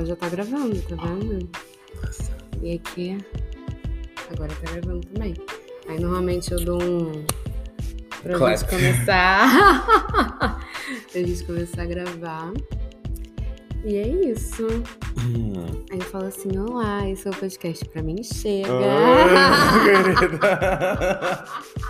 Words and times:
Ó, 0.00 0.04
já 0.04 0.16
tá 0.16 0.28
gravando, 0.28 0.80
tá 0.82 0.96
vendo? 0.96 1.48
E 2.62 2.74
aqui. 2.74 3.18
Agora 4.32 4.50
tá 4.64 4.72
gravando 4.72 5.06
também. 5.08 5.34
Aí 5.88 6.00
normalmente 6.00 6.52
eu 6.52 6.64
dou 6.64 6.82
um. 6.82 7.24
Pra 8.22 8.36
Clap. 8.38 8.56
gente 8.58 8.70
começar. 8.70 10.56
pra 11.12 11.20
gente 11.22 11.44
começar 11.44 11.82
a 11.82 11.86
gravar. 11.86 12.52
E 13.84 13.96
é 13.96 14.08
isso. 14.08 14.66
Hum. 15.18 15.84
Aí 15.90 15.98
eu 15.98 16.04
falo 16.04 16.26
assim: 16.26 16.56
Olá, 16.58 17.08
esse 17.08 17.26
é 17.28 17.30
o 17.30 17.36
podcast 17.36 17.84
pra 17.88 18.02
mim 18.02 18.22
chega. 18.22 18.72
Oi, 18.72 20.14
querida. 20.14 21.44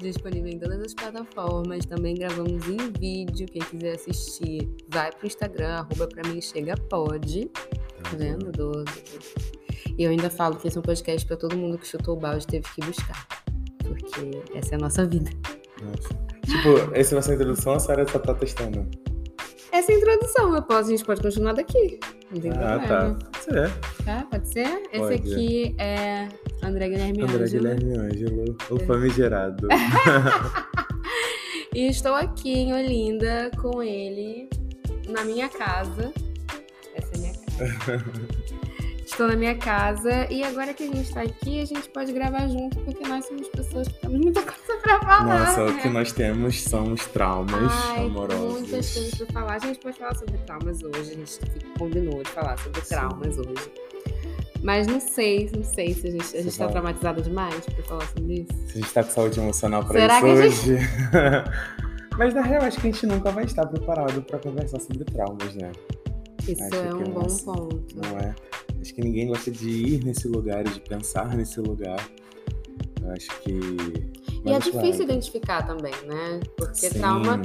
Disponível 0.00 0.50
em 0.50 0.58
todas 0.58 0.80
as 0.80 0.94
plataformas. 0.94 1.84
Também 1.86 2.14
gravamos 2.14 2.66
em 2.68 2.76
vídeo. 2.98 3.46
Quem 3.46 3.62
quiser 3.62 3.94
assistir, 3.96 4.68
vai 4.88 5.10
pro 5.12 5.26
Instagram, 5.26 5.68
arroba 5.78 6.06
pra 6.06 6.28
mim 6.28 6.40
chega 6.40 6.74
pode. 6.88 7.46
Tá 8.02 8.10
vendo? 8.16 8.50
Do- 8.52 8.84
E 9.98 10.04
eu 10.04 10.10
ainda 10.10 10.30
falo 10.30 10.56
que 10.56 10.68
esse 10.68 10.76
é 10.76 10.80
um 10.80 10.82
podcast 10.82 11.26
pra 11.26 11.36
todo 11.36 11.56
mundo 11.56 11.76
que 11.78 11.86
chutou 11.86 12.16
o 12.16 12.20
balde 12.20 12.44
e 12.44 12.46
teve 12.46 12.64
que 12.74 12.80
buscar. 12.86 13.26
Porque 13.84 14.42
essa 14.56 14.74
é 14.74 14.76
a 14.76 14.80
nossa 14.80 15.04
vida. 15.06 15.30
Nossa. 15.82 16.28
Tipo, 16.46 16.94
essa 16.94 17.14
é 17.14 17.14
a 17.14 17.20
nossa 17.20 17.34
introdução, 17.34 17.72
a 17.74 17.78
Sarah 17.80 18.06
só 18.08 18.18
tá 18.18 18.34
testando. 18.34 18.86
Essa 19.72 19.92
é 19.92 19.94
a 19.94 19.98
introdução. 19.98 20.54
Eu 20.54 20.62
posso, 20.62 20.88
a 20.88 20.90
gente 20.92 21.04
pode 21.04 21.20
continuar 21.20 21.52
daqui. 21.54 21.98
Não 22.30 22.40
tem 22.40 22.50
Ah, 22.52 22.78
problema. 22.78 22.86
tá. 22.86 23.38
Isso 23.38 23.50
é. 23.50 23.68
Tá? 24.04 24.26
Pode 24.30 24.48
ser? 24.48 24.82
Esse 24.92 24.98
Pode. 24.98 25.14
aqui 25.14 25.74
é 25.78 26.28
André 26.68 26.88
Guilherme 26.88 27.22
André 27.22 27.44
Ângelo. 27.44 27.62
Guilherme 27.62 27.98
Ângelo, 27.98 28.56
o 28.70 28.78
famigerado. 28.80 29.68
E 31.74 31.86
estou 31.86 32.14
aqui 32.14 32.50
em 32.50 32.72
Olinda 32.72 33.52
com 33.60 33.82
ele 33.82 34.48
na 35.06 35.22
minha 35.22 35.48
casa. 35.48 36.12
Essa 36.94 37.14
é 37.14 37.16
a 37.16 37.20
minha 37.20 37.34
casa. 37.34 38.04
estou 39.04 39.28
na 39.28 39.36
minha 39.36 39.54
casa 39.56 40.26
e 40.30 40.42
agora 40.42 40.72
que 40.72 40.84
a 40.84 40.86
gente 40.86 41.12
tá 41.12 41.22
aqui, 41.22 41.60
a 41.60 41.64
gente 41.64 41.88
pode 41.90 42.12
gravar 42.12 42.48
junto, 42.48 42.78
porque 42.80 43.06
nós 43.06 43.24
somos 43.26 43.48
pessoas 43.48 43.86
que 43.88 44.00
temos 44.00 44.18
muita 44.18 44.42
coisa 44.42 44.80
pra 44.82 45.00
falar. 45.00 45.46
Nossa, 45.46 45.62
o 45.62 45.72
né? 45.72 45.82
que 45.82 45.88
nós 45.88 46.12
temos 46.12 46.62
são 46.62 46.92
os 46.92 47.06
traumas 47.06 47.72
Ai, 47.72 48.06
amorosos. 48.06 48.60
muitas 48.60 48.94
coisas 48.94 49.14
pra 49.14 49.26
falar. 49.26 49.54
A 49.54 49.58
gente 49.58 49.78
pode 49.78 49.98
falar 49.98 50.14
sobre 50.16 50.38
traumas 50.38 50.82
hoje, 50.82 51.00
a 51.00 51.14
gente 51.14 51.38
combinou 51.78 52.22
de 52.22 52.30
falar 52.30 52.58
sobre 52.58 52.80
Sim. 52.80 52.88
traumas 52.88 53.38
hoje. 53.38 53.72
Mas 54.62 54.86
não 54.86 54.98
sei, 55.00 55.48
não 55.54 55.62
sei 55.62 55.94
se 55.94 56.06
a 56.08 56.10
gente, 56.10 56.22
a 56.22 56.24
Você 56.24 56.42
gente 56.42 56.52
tá 56.52 56.58
fala. 56.58 56.70
traumatizada 56.72 57.22
demais 57.22 57.64
pra 57.64 57.82
falar 57.84 58.06
sobre 58.08 58.34
isso. 58.40 58.66
Se 58.66 58.78
a 58.78 58.80
gente 58.80 58.92
tá 58.92 59.04
com 59.04 59.10
saúde 59.10 59.38
emocional 59.40 59.84
pra 59.84 60.00
Será 60.00 60.14
isso 60.16 60.24
que 60.64 60.70
a 60.70 60.74
hoje. 60.74 60.78
Mas 62.18 62.34
na 62.34 62.42
real, 62.42 62.62
acho 62.64 62.80
que 62.80 62.88
a 62.88 62.90
gente 62.90 63.06
nunca 63.06 63.30
vai 63.30 63.44
estar 63.44 63.64
preparado 63.66 64.20
pra 64.22 64.38
conversar 64.40 64.80
sobre 64.80 65.04
traumas, 65.04 65.54
né? 65.54 65.70
Isso 66.48 66.64
Acho 66.64 66.74
é 66.76 66.94
um 66.94 67.00
é 67.02 67.04
bom 67.04 67.22
nossa. 67.22 67.44
ponto. 67.44 67.84
Não 67.96 68.18
é? 68.18 68.34
Acho 68.80 68.94
que 68.94 69.00
ninguém 69.02 69.28
gosta 69.28 69.50
de 69.50 69.68
ir 69.68 70.04
nesse 70.04 70.26
lugar 70.26 70.66
e 70.66 70.70
de 70.70 70.80
pensar 70.80 71.28
nesse 71.36 71.60
lugar. 71.60 72.00
Eu 73.02 73.12
acho 73.12 73.28
que. 73.42 73.52
E 73.52 74.40
Mas 74.44 74.54
é 74.54 74.56
acho 74.56 74.64
difícil 74.72 74.80
válido. 74.80 75.02
identificar 75.04 75.62
também, 75.66 75.92
né? 76.06 76.40
Porque 76.56 76.88
Sim. 76.88 76.98
trauma, 76.98 77.42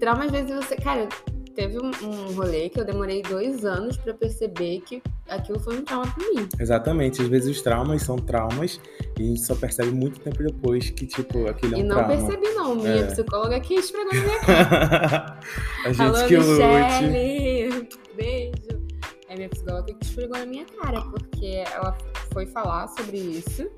trauma 0.00 0.24
às 0.24 0.30
vezes 0.30 0.50
você. 0.54 0.76
Cara, 0.76 1.08
teve 1.54 1.78
um, 1.78 1.90
um 2.02 2.32
rolê 2.34 2.68
que 2.68 2.80
eu 2.80 2.84
demorei 2.84 3.22
dois 3.22 3.64
anos 3.64 3.96
pra 3.96 4.12
perceber 4.14 4.80
que 4.80 5.02
aquilo 5.28 5.58
foi 5.60 5.78
um 5.78 5.84
trauma 5.84 6.06
pra 6.12 6.28
mim. 6.30 6.48
Exatamente. 6.58 7.22
Às 7.22 7.28
vezes 7.28 7.56
os 7.56 7.62
traumas 7.62 8.02
são 8.02 8.16
traumas 8.16 8.80
e 9.18 9.22
a 9.22 9.26
gente 9.26 9.40
só 9.40 9.54
percebe 9.54 9.90
muito 9.90 10.20
tempo 10.20 10.42
depois 10.42 10.90
que, 10.90 11.06
tipo, 11.06 11.46
aquele 11.48 11.74
é 11.74 11.76
um 11.78 11.80
e 11.80 11.82
não 11.84 11.96
trauma. 12.04 12.16
percebi, 12.16 12.48
não. 12.54 12.74
Minha 12.74 12.88
É. 12.96 13.06
psicóloga 13.06 13.56
aqui 13.56 13.74
esfregou 13.74 14.12
na 14.12 14.20
minha 14.20 14.40
cara. 14.40 15.40
a 15.86 15.92
gente 15.92 16.02
Alô, 16.02 16.26
que 16.28 16.36
lute. 16.36 16.62
Michele! 16.62 17.88
Beijo! 18.16 18.84
É 19.28 19.36
minha 19.36 19.48
psicóloga 19.48 19.94
que 19.94 20.04
esfregou 20.04 20.38
na 20.38 20.46
minha 20.46 20.64
cara, 20.80 21.00
porque 21.02 21.64
ela 21.74 21.96
foi 22.32 22.46
falar 22.46 22.88
sobre 22.88 23.16
isso. 23.18 23.68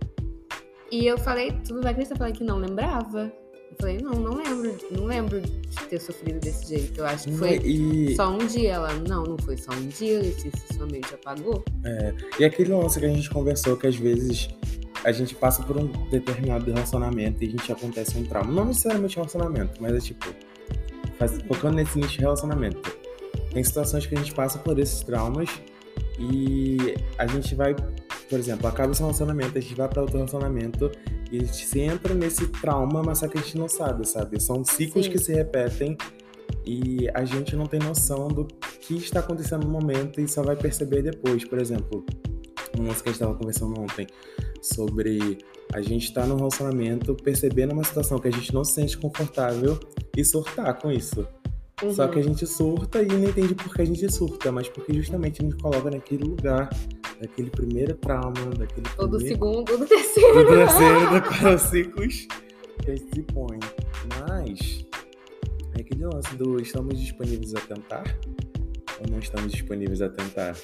E 0.91 1.06
eu 1.06 1.19
falei, 1.19 1.50
tu 1.66 1.75
não 1.75 1.82
vai 1.82 1.92
acreditar, 1.92 2.15
eu 2.15 2.19
falei 2.19 2.32
que 2.32 2.44
não 2.44 2.59
lembrava. 2.59 3.32
Eu 3.76 3.81
falei, 3.81 3.98
não, 3.98 4.12
não 4.12 4.34
lembro, 4.34 4.78
não 4.91 5.04
lembro 5.04 5.41
de 5.41 5.87
ter 5.91 6.00
sofrido 6.00 6.41
desse 6.41 6.66
jeito. 6.66 6.98
Eu 6.98 7.06
acho 7.06 7.28
que 7.28 7.37
foi 7.37 7.56
E, 7.59 8.16
Só 8.16 8.31
um 8.31 8.38
dia, 8.38 8.72
ela, 8.72 8.94
não, 8.94 9.22
não 9.22 9.37
foi 9.37 9.59
só 9.59 9.70
um 9.72 9.87
dia, 9.88 10.19
Letícia, 10.19 10.75
sua 10.75 10.87
mente 10.87 11.14
apagou. 11.14 11.62
e 12.41 12.44
aquele 12.44 12.72
lance 12.72 12.98
que 12.98 13.04
a 13.04 13.09
gente 13.10 13.28
conversou 13.28 13.76
que 13.76 13.86
às 13.86 13.97
vezes 13.97 14.48
a 15.04 15.12
gente 15.12 15.34
passa 15.34 15.62
por 15.62 15.76
um 15.76 15.86
determinado 16.09 16.72
relacionamento 16.72 17.44
e 17.44 17.48
a 17.48 17.50
gente 17.50 17.70
acontece 17.70 18.16
um 18.16 18.25
trauma. 18.25 18.50
Não 18.50 18.65
necessariamente 18.65 19.16
relacionamento, 19.16 19.81
mas 19.81 19.94
é 19.94 19.98
tipo, 19.98 20.26
faz, 21.19 21.38
focando 21.47 21.76
nesse 21.76 21.98
nicho 21.98 22.15
de 22.15 22.20
relacionamento. 22.20 22.97
Tem 23.53 23.62
situações 23.62 24.06
que 24.06 24.15
a 24.15 24.19
gente 24.19 24.32
passa 24.32 24.59
por 24.59 24.78
esses 24.78 25.03
traumas 25.03 25.50
e 26.19 26.94
a 27.19 27.26
gente 27.26 27.54
vai, 27.54 27.75
por 27.75 28.38
exemplo, 28.38 28.66
acaba 28.66 28.92
esse 28.92 29.03
relacionamento, 29.03 29.59
a 29.59 29.60
gente 29.60 29.75
vai 29.75 29.86
para 29.86 30.00
outro 30.00 30.16
relacionamento 30.16 30.91
e 31.31 31.37
a 31.37 31.41
gente 31.44 31.66
se 31.66 31.81
entra 31.81 32.14
nesse 32.14 32.47
trauma, 32.48 33.03
mas 33.03 33.19
só 33.19 33.28
que 33.28 33.38
a 33.38 33.41
gente 33.41 33.59
não 33.59 33.69
sabe, 33.69 34.06
sabe? 34.06 34.41
São 34.41 34.64
ciclos 34.64 35.06
Sim. 35.06 35.12
que 35.12 35.19
se 35.19 35.32
repetem 35.32 35.97
e 36.64 37.09
a 37.14 37.25
gente 37.25 37.54
não 37.56 37.66
tem 37.66 37.81
noção 37.81 38.28
do 38.28 38.44
que 38.81 38.94
está 38.97 39.20
acontecendo 39.20 39.65
no 39.65 39.70
momento 39.70 40.20
e 40.20 40.28
só 40.28 40.42
vai 40.42 40.56
perceber 40.56 41.03
depois. 41.03 41.44
Por 41.44 41.59
exemplo, 41.59 42.04
uma 42.76 42.88
coisa 42.88 43.03
que 43.03 43.09
a 43.09 43.12
gente 43.12 43.20
estava 43.22 43.34
conversando 43.34 43.81
ontem 43.81 44.06
sobre 44.62 45.38
a 45.72 45.81
gente 45.81 46.04
estar 46.04 46.26
num 46.26 46.36
relacionamento, 46.36 47.15
percebendo 47.15 47.72
uma 47.72 47.84
situação 47.84 48.19
que 48.19 48.28
a 48.28 48.32
gente 48.32 48.53
não 48.54 48.65
se 48.65 48.72
sente 48.72 48.97
confortável 48.97 49.78
e 50.16 50.25
surtar 50.25 50.78
com 50.78 50.91
isso. 50.91 51.26
Só 51.94 52.04
Uhum. 52.04 52.10
que 52.10 52.19
a 52.19 52.22
gente 52.22 52.47
surta 52.47 53.03
e 53.03 53.06
não 53.06 53.25
entende 53.25 53.54
por 53.54 53.75
que 53.75 53.82
a 53.82 53.84
gente 53.84 54.10
surta, 54.10 54.50
mas 54.50 54.66
porque 54.66 54.94
justamente 54.94 55.42
a 55.42 55.44
gente 55.44 55.60
coloca 55.60 55.91
naquele 55.91 56.25
lugar, 56.25 56.70
daquele 57.21 57.50
primeiro 57.50 57.94
trauma, 57.94 58.32
daquele 58.59 58.87
Ou 58.99 59.09
do 59.09 59.16
primeiro... 59.16 59.27
segundo, 59.28 59.72
ou 59.72 59.78
do 59.78 59.87
terceiro. 59.87 60.44
do 60.44 60.49
terceiro, 60.56 61.00
do 61.10 61.22
quatro 61.22 61.59
ciclos 61.59 62.28
a 62.81 62.97
se 62.97 63.22
põe. 63.22 63.59
Mas 64.28 64.84
é 65.77 65.81
aquele 65.81 66.06
lance 66.06 66.37
do 66.37 66.60
estamos 66.60 67.00
disponíveis 67.00 67.54
a 67.54 67.60
tentar 67.60 68.04
ou 69.00 69.10
não 69.10 69.19
estamos 69.19 69.53
disponíveis 69.53 70.00
a 70.03 70.09
tentar? 70.09 70.56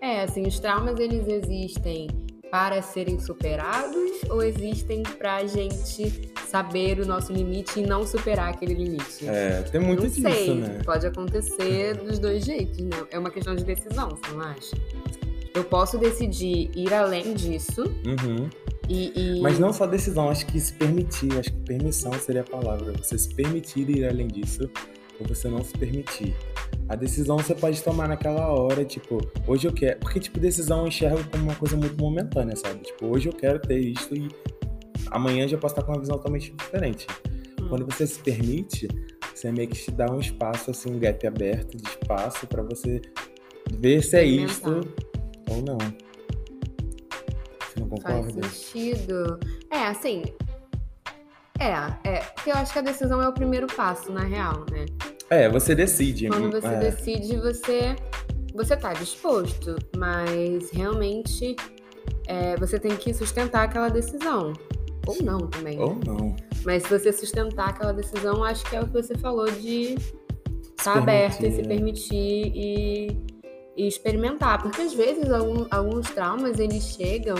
É, 0.00 0.22
assim, 0.22 0.46
os 0.46 0.58
traumas, 0.58 0.98
eles 0.98 1.26
existem 1.26 2.08
para 2.50 2.80
serem 2.82 3.18
superados 3.18 4.22
ou 4.30 4.42
existem 4.42 5.02
pra 5.02 5.44
gente 5.46 6.30
saber 6.46 7.00
o 7.00 7.06
nosso 7.06 7.32
limite 7.32 7.80
e 7.80 7.86
não 7.86 8.06
superar 8.06 8.50
aquele 8.50 8.74
limite? 8.74 9.26
É, 9.26 9.62
tem 9.62 9.80
muito 9.80 10.02
não 10.02 10.08
disso, 10.08 10.20
sei, 10.20 10.54
né? 10.54 10.80
pode 10.84 11.06
acontecer 11.06 11.96
dos 11.96 12.18
dois 12.18 12.44
jeitos, 12.44 12.78
né? 12.78 13.06
É 13.10 13.18
uma 13.18 13.30
questão 13.30 13.56
de 13.56 13.64
decisão, 13.64 14.10
você 14.10 14.32
não 14.32 14.42
acha? 14.42 14.76
Eu 15.54 15.64
posso 15.64 15.98
decidir 15.98 16.70
ir 16.74 16.92
além 16.92 17.32
disso 17.34 17.82
Uhum. 18.04 18.48
e... 18.88 19.36
e- 19.38 19.40
Mas 19.40 19.58
não 19.58 19.72
só 19.72 19.86
decisão, 19.86 20.28
acho 20.28 20.44
que 20.46 20.58
se 20.60 20.72
permitir, 20.72 21.32
acho 21.38 21.52
que 21.52 21.58
permissão 21.60 22.12
seria 22.14 22.40
a 22.40 22.44
palavra. 22.44 22.92
Você 22.92 23.16
se 23.16 23.32
permitir 23.34 23.88
ir 23.88 24.04
além 24.04 24.26
disso, 24.26 24.68
ou 25.20 25.26
você 25.28 25.48
não 25.48 25.62
se 25.62 25.72
permitir. 25.78 26.34
A 26.88 26.96
decisão 26.96 27.38
você 27.38 27.54
pode 27.54 27.80
tomar 27.82 28.08
naquela 28.08 28.48
hora, 28.52 28.84
tipo, 28.84 29.18
hoje 29.46 29.68
eu 29.68 29.72
quero. 29.72 30.00
Porque, 30.00 30.18
tipo, 30.18 30.38
decisão 30.40 30.80
eu 30.82 30.88
enxergo 30.88 31.22
como 31.30 31.44
uma 31.44 31.54
coisa 31.54 31.76
muito 31.76 31.96
momentânea, 31.98 32.56
sabe? 32.56 32.80
Tipo, 32.82 33.06
hoje 33.06 33.28
eu 33.28 33.32
quero 33.32 33.58
ter 33.60 33.78
isso 33.78 34.12
e 34.14 34.28
amanhã 35.12 35.46
já 35.46 35.56
posso 35.56 35.74
estar 35.74 35.86
com 35.86 35.92
uma 35.92 36.00
visão 36.00 36.16
totalmente 36.16 36.52
diferente. 36.52 37.06
Hum. 37.60 37.68
Quando 37.68 37.86
você 37.86 38.06
se 38.06 38.18
permite, 38.18 38.88
você 39.32 39.52
meio 39.52 39.68
que 39.68 39.76
te 39.76 39.90
dá 39.92 40.10
um 40.12 40.18
espaço, 40.18 40.72
assim, 40.72 40.90
um 40.90 40.98
gap 40.98 41.24
aberto 41.26 41.76
de 41.76 41.88
espaço 41.88 42.44
pra 42.48 42.62
você 42.62 43.00
ver 43.72 44.02
se 44.02 44.16
é 44.16 44.24
isto. 44.24 44.80
Ou 45.54 45.62
não. 45.62 45.78
Você 47.60 47.80
não 47.80 47.88
Faz 47.88 48.26
concorda? 48.26 48.48
sentido. 48.48 49.38
É, 49.70 49.86
assim. 49.86 50.22
É, 51.58 52.08
é. 52.08 52.20
Porque 52.34 52.50
eu 52.50 52.54
acho 52.54 52.72
que 52.72 52.78
a 52.78 52.82
decisão 52.82 53.22
é 53.22 53.28
o 53.28 53.32
primeiro 53.32 53.66
passo, 53.66 54.12
na 54.12 54.24
real, 54.24 54.64
né? 54.70 54.86
É, 55.30 55.48
você 55.48 55.74
decide. 55.74 56.28
Quando 56.28 56.50
você 56.50 56.66
é. 56.66 56.78
decide, 56.78 57.36
você. 57.36 57.96
Você 58.54 58.76
tá 58.76 58.92
disposto, 58.92 59.74
mas 59.96 60.70
realmente 60.70 61.56
é, 62.26 62.56
você 62.56 62.78
tem 62.78 62.96
que 62.96 63.12
sustentar 63.12 63.64
aquela 63.64 63.88
decisão. 63.88 64.52
Ou 65.06 65.22
não 65.22 65.38
também. 65.48 65.78
Ou 65.80 65.98
não. 66.06 66.36
Mas 66.64 66.84
se 66.84 66.88
você 66.88 67.12
sustentar 67.12 67.70
aquela 67.70 67.92
decisão, 67.92 68.42
acho 68.44 68.64
que 68.64 68.76
é 68.76 68.80
o 68.80 68.86
que 68.86 68.92
você 68.92 69.16
falou 69.18 69.50
de 69.50 69.96
estar 70.78 70.92
Se 70.92 70.98
aberto 70.98 71.44
e 71.44 71.50
se 71.50 71.62
né? 71.62 71.68
permitir 71.68 72.52
e, 72.54 73.08
e 73.76 73.86
experimentar. 73.86 74.62
Porque 74.62 74.80
às 74.82 74.92
vezes 74.94 75.30
algum- 75.30 75.66
alguns 75.70 76.08
traumas 76.10 76.58
eles 76.58 76.84
chegam. 76.96 77.36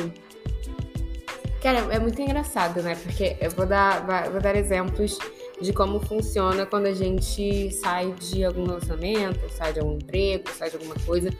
Cara, 1.62 1.78
é 1.94 1.98
muito 1.98 2.20
engraçado, 2.20 2.82
né? 2.82 2.94
Porque 2.94 3.36
eu 3.40 3.50
vou 3.52 3.64
dar, 3.66 4.04
vou 4.30 4.40
dar 4.40 4.54
exemplos 4.54 5.18
de 5.60 5.72
como 5.72 5.98
funciona 6.00 6.66
quando 6.66 6.86
a 6.86 6.92
gente 6.92 7.70
sai 7.70 8.12
de 8.12 8.44
algum 8.44 8.64
relacionamento, 8.66 9.40
sai 9.50 9.72
de 9.72 9.80
algum 9.80 9.94
emprego, 9.94 10.44
sai 10.50 10.68
de 10.68 10.76
alguma 10.76 10.94
coisa, 11.06 11.30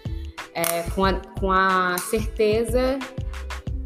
é, 0.55 0.83
com, 0.95 1.05
a, 1.05 1.15
com 1.39 1.51
a 1.53 1.97
certeza 1.99 2.99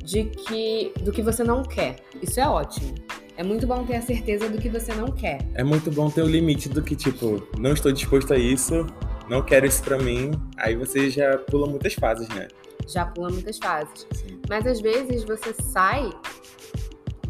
de 0.05 0.25
que 0.25 0.93
do 1.01 1.11
que 1.11 1.23
você 1.23 1.43
não 1.43 1.63
quer. 1.65 1.97
Isso 2.23 2.39
é 2.39 2.49
ótimo. 2.49 2.95
É 3.37 3.43
muito 3.43 3.67
bom 3.67 3.85
ter 3.85 3.97
a 3.97 4.03
certeza 4.03 4.49
do 4.49 4.59
que 4.59 4.69
você 4.69 4.93
não 4.95 5.07
quer. 5.09 5.39
É 5.55 5.65
muito 5.65 5.91
bom 5.91 6.11
ter 6.11 6.23
o 6.23 6.27
limite 6.27 6.69
do 6.69 6.83
que, 6.83 6.95
tipo, 6.97 7.47
não 7.59 7.73
estou 7.73 7.91
disposto 7.93 8.33
a 8.33 8.37
isso, 8.37 8.85
não 9.29 9.43
quero 9.43 9.67
isso 9.67 9.83
pra 9.83 9.99
mim, 9.99 10.31
aí 10.57 10.75
você 10.75 11.11
já 11.11 11.37
pula 11.39 11.67
muitas 11.67 11.95
fases, 11.95 12.29
né? 12.29 12.49
Já 12.87 13.05
pula 13.05 13.31
muitas 13.31 13.59
fases. 13.59 14.07
Sim. 14.13 14.41
Mas 14.49 14.67
às 14.67 14.81
vezes 14.81 15.25
você 15.25 15.53
sai 15.53 16.11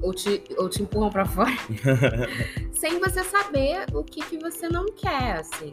ou 0.01 0.15
te, 0.15 0.43
ou 0.57 0.69
te 0.69 0.83
empurram 0.83 1.11
pra 1.11 1.25
fora 1.25 1.51
sem 2.73 3.01
você 3.01 3.25
saber 3.25 3.87
o 3.93 4.05
que, 4.05 4.21
que 4.21 4.39
você 4.39 4.69
não 4.69 4.87
quer, 4.87 5.41
assim. 5.41 5.71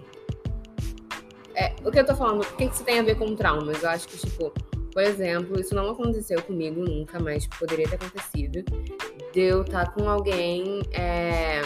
É, 1.53 1.73
o 1.85 1.91
que 1.91 1.99
eu 1.99 2.05
tô 2.05 2.15
falando, 2.15 2.41
o 2.41 2.45
que, 2.55 2.67
que 2.67 2.73
isso 2.73 2.83
tem 2.83 2.99
a 2.99 3.03
ver 3.03 3.15
com 3.15 3.35
traumas? 3.35 3.81
Eu 3.81 3.89
acho 3.89 4.07
que, 4.07 4.17
tipo, 4.17 4.51
por 4.91 5.03
exemplo, 5.03 5.59
isso 5.59 5.75
não 5.75 5.89
aconteceu 5.89 6.41
comigo 6.41 6.83
nunca, 6.83 7.19
mas 7.19 7.45
poderia 7.47 7.87
ter 7.87 7.95
acontecido. 7.95 8.63
De 9.31 9.41
eu 9.41 9.61
estar 9.61 9.93
com 9.93 10.09
alguém 10.09 10.81
é, 10.91 11.61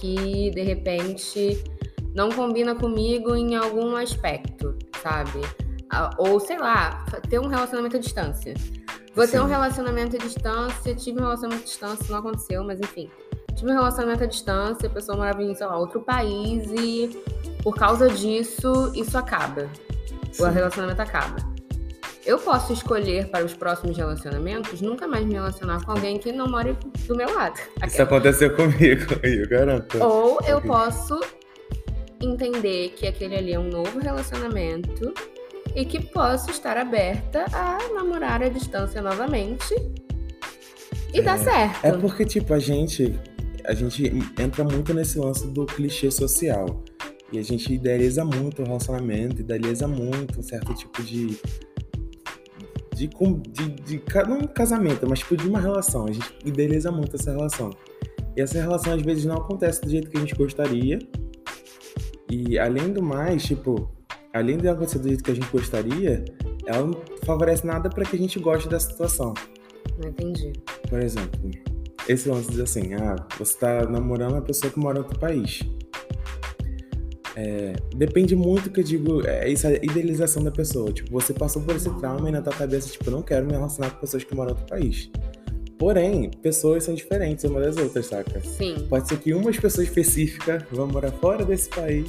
que 0.00 0.50
de 0.50 0.62
repente 0.62 1.62
não 2.18 2.30
combina 2.30 2.74
comigo 2.74 3.36
em 3.36 3.54
algum 3.54 3.94
aspecto, 3.94 4.76
sabe? 5.00 5.40
Ah, 5.88 6.10
Ou 6.18 6.40
sei 6.40 6.58
lá, 6.58 7.06
ter 7.30 7.38
um 7.38 7.46
relacionamento 7.46 7.96
à 7.96 8.00
distância. 8.00 8.54
Vou 9.14 9.24
ter 9.24 9.38
Sim. 9.38 9.44
um 9.44 9.46
relacionamento 9.46 10.16
à 10.16 10.18
distância, 10.18 10.96
tive 10.96 11.20
um 11.20 11.22
relacionamento 11.22 11.62
à 11.62 11.66
distância, 11.66 12.06
não 12.10 12.18
aconteceu, 12.18 12.64
mas 12.64 12.80
enfim. 12.80 13.08
Tive 13.54 13.70
um 13.70 13.74
relacionamento 13.74 14.24
à 14.24 14.26
distância, 14.26 14.88
a 14.88 14.90
pessoa 14.90 15.16
morava 15.16 15.40
em, 15.44 15.54
sei 15.54 15.64
lá, 15.64 15.78
outro 15.78 16.00
país 16.00 16.68
e 16.72 17.22
por 17.62 17.76
causa 17.76 18.08
disso, 18.08 18.90
isso 18.96 19.16
acaba. 19.16 19.70
O 20.30 20.34
Sim. 20.34 20.50
relacionamento 20.50 21.00
acaba. 21.00 21.36
Eu 22.26 22.38
posso 22.38 22.72
escolher 22.72 23.30
para 23.30 23.44
os 23.44 23.54
próximos 23.54 23.96
relacionamentos 23.96 24.80
nunca 24.80 25.06
mais 25.06 25.24
me 25.24 25.34
relacionar 25.34 25.84
com 25.84 25.92
alguém 25.92 26.18
que 26.18 26.32
não 26.32 26.48
mora 26.48 26.76
do 27.06 27.16
meu 27.16 27.32
lado. 27.32 27.58
Isso 27.86 28.02
aconteceu 28.02 28.54
comigo, 28.56 29.14
eu 29.22 29.48
garanto. 29.48 30.02
Ou 30.02 30.38
eu 30.46 30.60
posso 30.60 31.18
entender 32.20 32.90
que 32.90 33.06
aquele 33.06 33.36
ali 33.36 33.52
é 33.52 33.58
um 33.58 33.68
novo 33.68 33.98
relacionamento 33.98 35.12
e 35.74 35.84
que 35.84 36.00
posso 36.00 36.50
estar 36.50 36.76
aberta 36.76 37.44
a 37.52 37.78
namorar 37.94 38.42
à 38.42 38.48
distância 38.48 39.00
novamente 39.02 39.74
e 41.12 41.22
dar 41.22 41.38
certo. 41.38 41.84
É 41.84 41.92
porque, 41.92 42.24
tipo, 42.24 42.52
a 42.52 42.58
gente, 42.58 43.14
a 43.64 43.74
gente 43.74 44.04
entra 44.38 44.64
muito 44.64 44.92
nesse 44.92 45.18
lance 45.18 45.46
do 45.46 45.64
clichê 45.66 46.10
social. 46.10 46.82
E 47.30 47.38
a 47.38 47.42
gente 47.42 47.72
idealiza 47.72 48.24
muito 48.24 48.62
o 48.62 48.64
relacionamento, 48.64 49.42
idealiza 49.42 49.86
muito 49.86 50.40
um 50.40 50.42
certo 50.42 50.72
tipo 50.74 51.02
de. 51.02 51.38
De, 52.94 53.06
de, 53.06 53.68
de 53.84 53.98
ca- 53.98 54.24
não 54.24 54.38
um 54.38 54.46
casamento, 54.46 55.06
mas 55.08 55.20
tipo 55.20 55.36
de 55.36 55.46
uma 55.46 55.60
relação. 55.60 56.06
A 56.06 56.12
gente 56.12 56.26
idealiza 56.44 56.90
muito 56.90 57.14
essa 57.14 57.30
relação. 57.30 57.70
E 58.36 58.40
essa 58.40 58.58
relação 58.60 58.94
às 58.94 59.02
vezes 59.02 59.24
não 59.24 59.36
acontece 59.36 59.80
do 59.82 59.90
jeito 59.90 60.10
que 60.10 60.16
a 60.16 60.20
gente 60.20 60.34
gostaria. 60.34 60.98
E 62.30 62.58
além 62.58 62.92
do 62.92 63.02
mais, 63.02 63.44
tipo, 63.44 63.90
além 64.32 64.58
de 64.58 64.68
acontecer 64.68 64.98
do 64.98 65.08
jeito 65.08 65.24
que 65.24 65.30
a 65.30 65.34
gente 65.34 65.50
gostaria, 65.50 66.24
ela 66.66 66.86
não 66.86 67.00
favorece 67.24 67.66
nada 67.66 67.88
para 67.88 68.04
que 68.04 68.16
a 68.16 68.18
gente 68.18 68.38
goste 68.38 68.68
da 68.68 68.78
situação. 68.78 69.34
Não 70.00 70.10
entendi. 70.10 70.52
Por 70.88 71.00
exemplo, 71.00 71.50
esse 72.08 72.28
lance 72.28 72.50
diz 72.50 72.60
assim: 72.60 72.94
ah, 72.94 73.16
você 73.38 73.58
tá 73.58 73.86
namorando 73.86 74.32
uma 74.32 74.42
pessoa 74.42 74.72
que 74.72 74.78
mora 74.78 74.98
em 74.98 75.02
outro 75.02 75.18
país. 75.18 75.60
É, 77.40 77.74
depende 77.94 78.34
muito 78.34 78.68
que 78.68 78.80
eu 78.80 78.84
digo, 78.84 79.24
é 79.24 79.48
isso, 79.48 79.64
a 79.66 79.72
idealização 79.72 80.42
da 80.42 80.50
pessoa. 80.50 80.92
Tipo, 80.92 81.12
você 81.12 81.32
passou 81.32 81.62
por 81.62 81.76
esse 81.76 81.88
trauma 82.00 82.28
e 82.28 82.32
na 82.32 82.42
tua 82.42 82.52
cabeça, 82.52 82.90
tipo, 82.90 83.04
eu 83.06 83.12
não 83.12 83.22
quero 83.22 83.46
me 83.46 83.52
relacionar 83.52 83.90
com 83.90 84.00
pessoas 84.00 84.24
que 84.24 84.34
moram 84.34 84.50
em 84.50 84.54
outro 84.54 84.66
país. 84.66 85.08
Porém, 85.78 86.30
pessoas 86.42 86.84
são 86.84 86.94
diferentes 86.94 87.44
umas 87.44 87.66
das 87.66 87.76
outras, 87.76 88.06
saca? 88.06 88.40
Sim. 88.40 88.86
Pode 88.88 89.08
ser 89.08 89.18
que 89.18 89.32
uma 89.32 89.50
pessoa 89.52 89.84
específica 89.84 90.66
vá 90.72 90.84
morar 90.86 91.12
fora 91.12 91.44
desse 91.44 91.68
país 91.68 92.08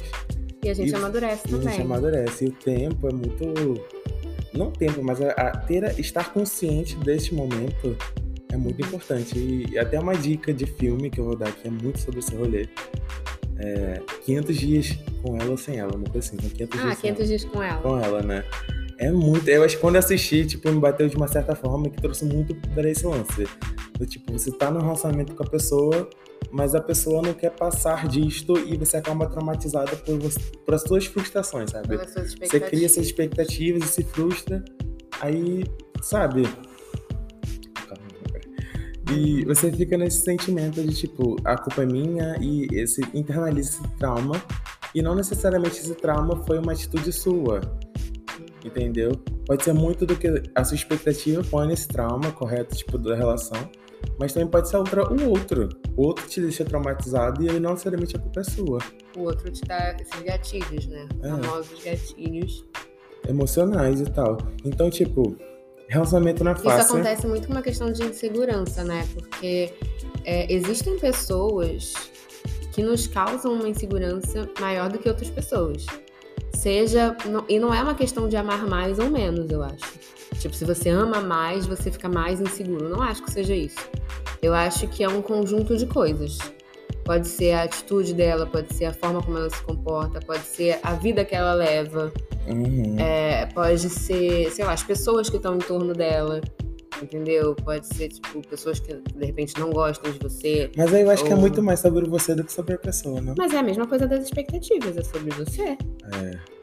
E 0.62 0.68
a 0.68 0.74
gente 0.74 0.90
E- 0.90 0.94
amadurece 0.94 1.42
e 1.46 1.48
a 1.54 1.56
também. 1.58 1.68
gente 1.74 1.82
amadurece. 1.82 2.44
E 2.44 2.48
o 2.48 2.52
tempo 2.52 3.08
é 3.08 3.12
muito. 3.12 3.84
Não 4.52 4.68
o 4.68 4.70
tempo, 4.72 5.02
mas 5.02 5.20
a, 5.22 5.30
a 5.30 5.56
ter, 5.56 5.84
a- 5.84 5.92
estar 5.98 6.32
consciente 6.34 6.96
deste 6.96 7.32
momento 7.34 7.96
é 8.52 8.56
muito 8.56 8.82
importante. 8.82 9.38
E 9.38 9.78
até 9.78 9.98
uma 10.00 10.14
dica 10.16 10.52
de 10.52 10.66
filme 10.66 11.08
que 11.08 11.20
eu 11.20 11.24
vou 11.24 11.36
dar 11.36 11.52
que 11.52 11.66
é 11.68 11.70
muito 11.70 11.98
sobre 12.00 12.18
esse 12.20 12.34
rolê. 12.34 12.68
É 13.58 14.00
500 14.24 14.56
dias 14.56 14.98
com 15.22 15.36
ela 15.36 15.50
ou 15.50 15.56
sem 15.56 15.78
ela, 15.78 15.94
uma 15.94 16.04
coisa 16.10 16.26
assim. 16.26 16.36
então 16.36 16.50
500 16.50 16.78
Ah, 16.80 16.82
dias 16.82 16.98
sem 16.98 17.14
500 17.14 17.28
dias 17.28 17.44
com 17.44 17.62
ela. 17.62 17.80
com 17.82 17.98
ela, 17.98 18.22
né? 18.22 18.44
É 19.00 19.10
muito. 19.10 19.48
Eu 19.48 19.64
acho 19.64 19.76
que 19.76 19.80
quando 19.80 19.94
eu 19.94 20.00
assisti, 20.00 20.44
tipo, 20.44 20.70
me 20.70 20.78
bateu 20.78 21.08
de 21.08 21.16
uma 21.16 21.26
certa 21.26 21.56
forma 21.56 21.88
que 21.88 22.00
trouxe 22.00 22.26
muito 22.26 22.54
pra 22.74 22.88
esse 22.88 23.06
lance. 23.06 23.48
Do 23.98 24.06
tipo, 24.06 24.30
você 24.30 24.52
tá 24.52 24.70
num 24.70 24.80
relacionamento 24.80 25.34
com 25.34 25.42
a 25.42 25.46
pessoa, 25.46 26.08
mas 26.52 26.74
a 26.74 26.82
pessoa 26.82 27.22
não 27.22 27.32
quer 27.32 27.50
passar 27.50 28.06
disto 28.06 28.58
e 28.58 28.76
você 28.76 28.98
acaba 28.98 29.26
traumatizada 29.26 29.96
por, 29.96 30.18
você, 30.18 30.38
por 30.66 30.74
as 30.74 30.82
suas 30.82 31.06
frustrações, 31.06 31.70
sabe? 31.70 31.96
Suas 31.96 32.34
Você 32.34 32.60
cria 32.60 32.84
essas 32.84 33.06
expectativas. 33.06 33.06
expectativas 33.06 33.84
e 33.84 33.88
se 33.88 34.04
frustra, 34.04 34.62
aí, 35.22 35.64
sabe? 36.02 36.46
E 39.12 39.44
você 39.44 39.72
fica 39.72 39.96
nesse 39.96 40.22
sentimento 40.22 40.82
de 40.82 40.94
tipo, 40.94 41.36
a 41.44 41.56
culpa 41.56 41.82
é 41.82 41.86
minha 41.86 42.36
e 42.40 42.68
esse 42.72 43.00
internaliza 43.14 43.70
esse 43.70 43.96
trauma. 43.96 44.40
E 44.94 45.02
não 45.02 45.14
necessariamente 45.14 45.78
esse 45.78 45.94
trauma 45.94 46.36
foi 46.44 46.58
uma 46.58 46.72
atitude 46.72 47.12
sua, 47.12 47.60
entendeu? 48.64 49.12
Pode 49.46 49.64
ser 49.64 49.72
muito 49.72 50.06
do 50.06 50.16
que 50.16 50.28
a 50.54 50.64
sua 50.64 50.74
expectativa 50.74 51.42
põe 51.50 51.66
nesse 51.66 51.88
trauma, 51.88 52.30
correto? 52.32 52.76
Tipo, 52.76 52.98
da 52.98 53.14
relação. 53.14 53.58
Mas 54.18 54.32
também 54.32 54.48
pode 54.48 54.68
ser 54.68 54.76
o 54.76 55.28
outro. 55.28 55.68
O 55.96 56.06
outro 56.06 56.26
te 56.26 56.40
deixa 56.40 56.64
traumatizado 56.64 57.42
e 57.42 57.48
ele 57.48 57.60
não 57.60 57.70
necessariamente 57.72 58.16
a 58.16 58.18
culpa 58.18 58.40
é 58.40 58.44
sua. 58.44 58.78
O 59.16 59.20
outro 59.20 59.50
te 59.50 59.62
dá 59.62 59.96
esses 60.00 60.22
gatilhos, 60.22 60.86
né? 60.86 61.08
É. 61.22 61.28
Famosos 61.28 61.84
gatilhos. 61.84 62.64
Emocionais 63.28 64.00
e 64.00 64.04
tal. 64.04 64.38
Então, 64.64 64.88
tipo, 64.88 65.36
relacionamento 65.88 66.44
não 66.44 66.52
é 66.52 66.54
Isso 66.54 66.64
fácil. 66.64 66.94
acontece 66.94 67.26
muito 67.26 67.46
com 67.46 67.52
uma 67.52 67.62
questão 67.62 67.92
de 67.92 68.02
insegurança, 68.04 68.84
né? 68.84 69.06
Porque 69.12 69.74
é, 70.24 70.52
existem 70.52 70.98
pessoas 70.98 71.92
que 72.72 72.82
nos 72.82 73.06
causam 73.06 73.54
uma 73.54 73.68
insegurança 73.68 74.48
maior 74.60 74.88
do 74.88 74.98
que 74.98 75.08
outras 75.08 75.28
pessoas. 75.28 75.84
Seja. 76.60 77.16
não- 77.26 77.44
e 77.48 77.58
não 77.58 77.72
é 77.72 77.82
uma 77.82 77.94
questão 77.94 78.28
de 78.28 78.36
amar 78.36 78.66
mais 78.66 78.98
ou 78.98 79.08
menos, 79.08 79.50
eu 79.50 79.62
acho. 79.62 79.98
Tipo, 80.38 80.54
se 80.54 80.64
você 80.66 80.90
ama 80.90 81.20
mais, 81.22 81.64
você 81.66 81.90
fica 81.90 82.06
mais 82.06 82.38
inseguro. 82.38 82.86
Não 82.86 83.00
acho 83.02 83.22
que 83.22 83.30
seja 83.30 83.54
isso. 83.54 83.78
Eu 84.42 84.52
acho 84.54 84.86
que 84.88 85.02
é 85.02 85.08
um 85.08 85.22
conjunto 85.22 85.74
de 85.74 85.86
coisas. 85.86 86.36
Pode 87.02 87.28
ser 87.28 87.52
a 87.52 87.62
atitude 87.62 88.12
dela, 88.12 88.44
pode 88.46 88.74
ser 88.74 88.84
a 88.84 88.92
forma 88.92 89.22
como 89.22 89.38
ela 89.38 89.48
se 89.48 89.62
comporta, 89.62 90.20
pode 90.20 90.42
ser 90.44 90.78
a 90.82 90.92
vida 90.92 91.24
que 91.24 91.34
ela 91.34 91.54
leva. 91.54 92.12
Uhum. 92.46 92.96
É, 92.98 93.46
pode 93.46 93.88
ser, 93.88 94.50
sei 94.50 94.64
lá, 94.64 94.72
as 94.74 94.82
pessoas 94.82 95.30
que 95.30 95.36
estão 95.36 95.56
em 95.56 95.60
torno 95.60 95.94
dela, 95.94 96.42
entendeu? 97.02 97.54
Pode 97.54 97.86
ser, 97.86 98.08
tipo, 98.08 98.46
pessoas 98.48 98.80
que 98.80 98.94
de 98.94 99.24
repente 99.26 99.58
não 99.58 99.70
gostam 99.70 100.10
de 100.12 100.18
você. 100.18 100.70
Mas 100.76 100.92
aí 100.94 101.02
eu 101.02 101.10
acho 101.10 101.24
que 101.24 101.30
é 101.30 101.34
Ou- 101.34 101.40
muito 101.40 101.62
mais 101.62 101.80
sobre 101.80 102.04
você 102.08 102.34
do 102.34 102.44
que 102.44 102.52
sobre 102.52 102.74
a 102.74 102.78
pessoa, 102.78 103.20
né? 103.20 103.34
Mas 103.36 103.52
é 103.52 103.58
a 103.58 103.62
mesma 103.62 103.86
coisa 103.86 104.06
das 104.06 104.24
expectativas, 104.24 104.96
é 104.96 105.02
sobre 105.02 105.30
você. 105.34 105.62
É. 106.12 106.60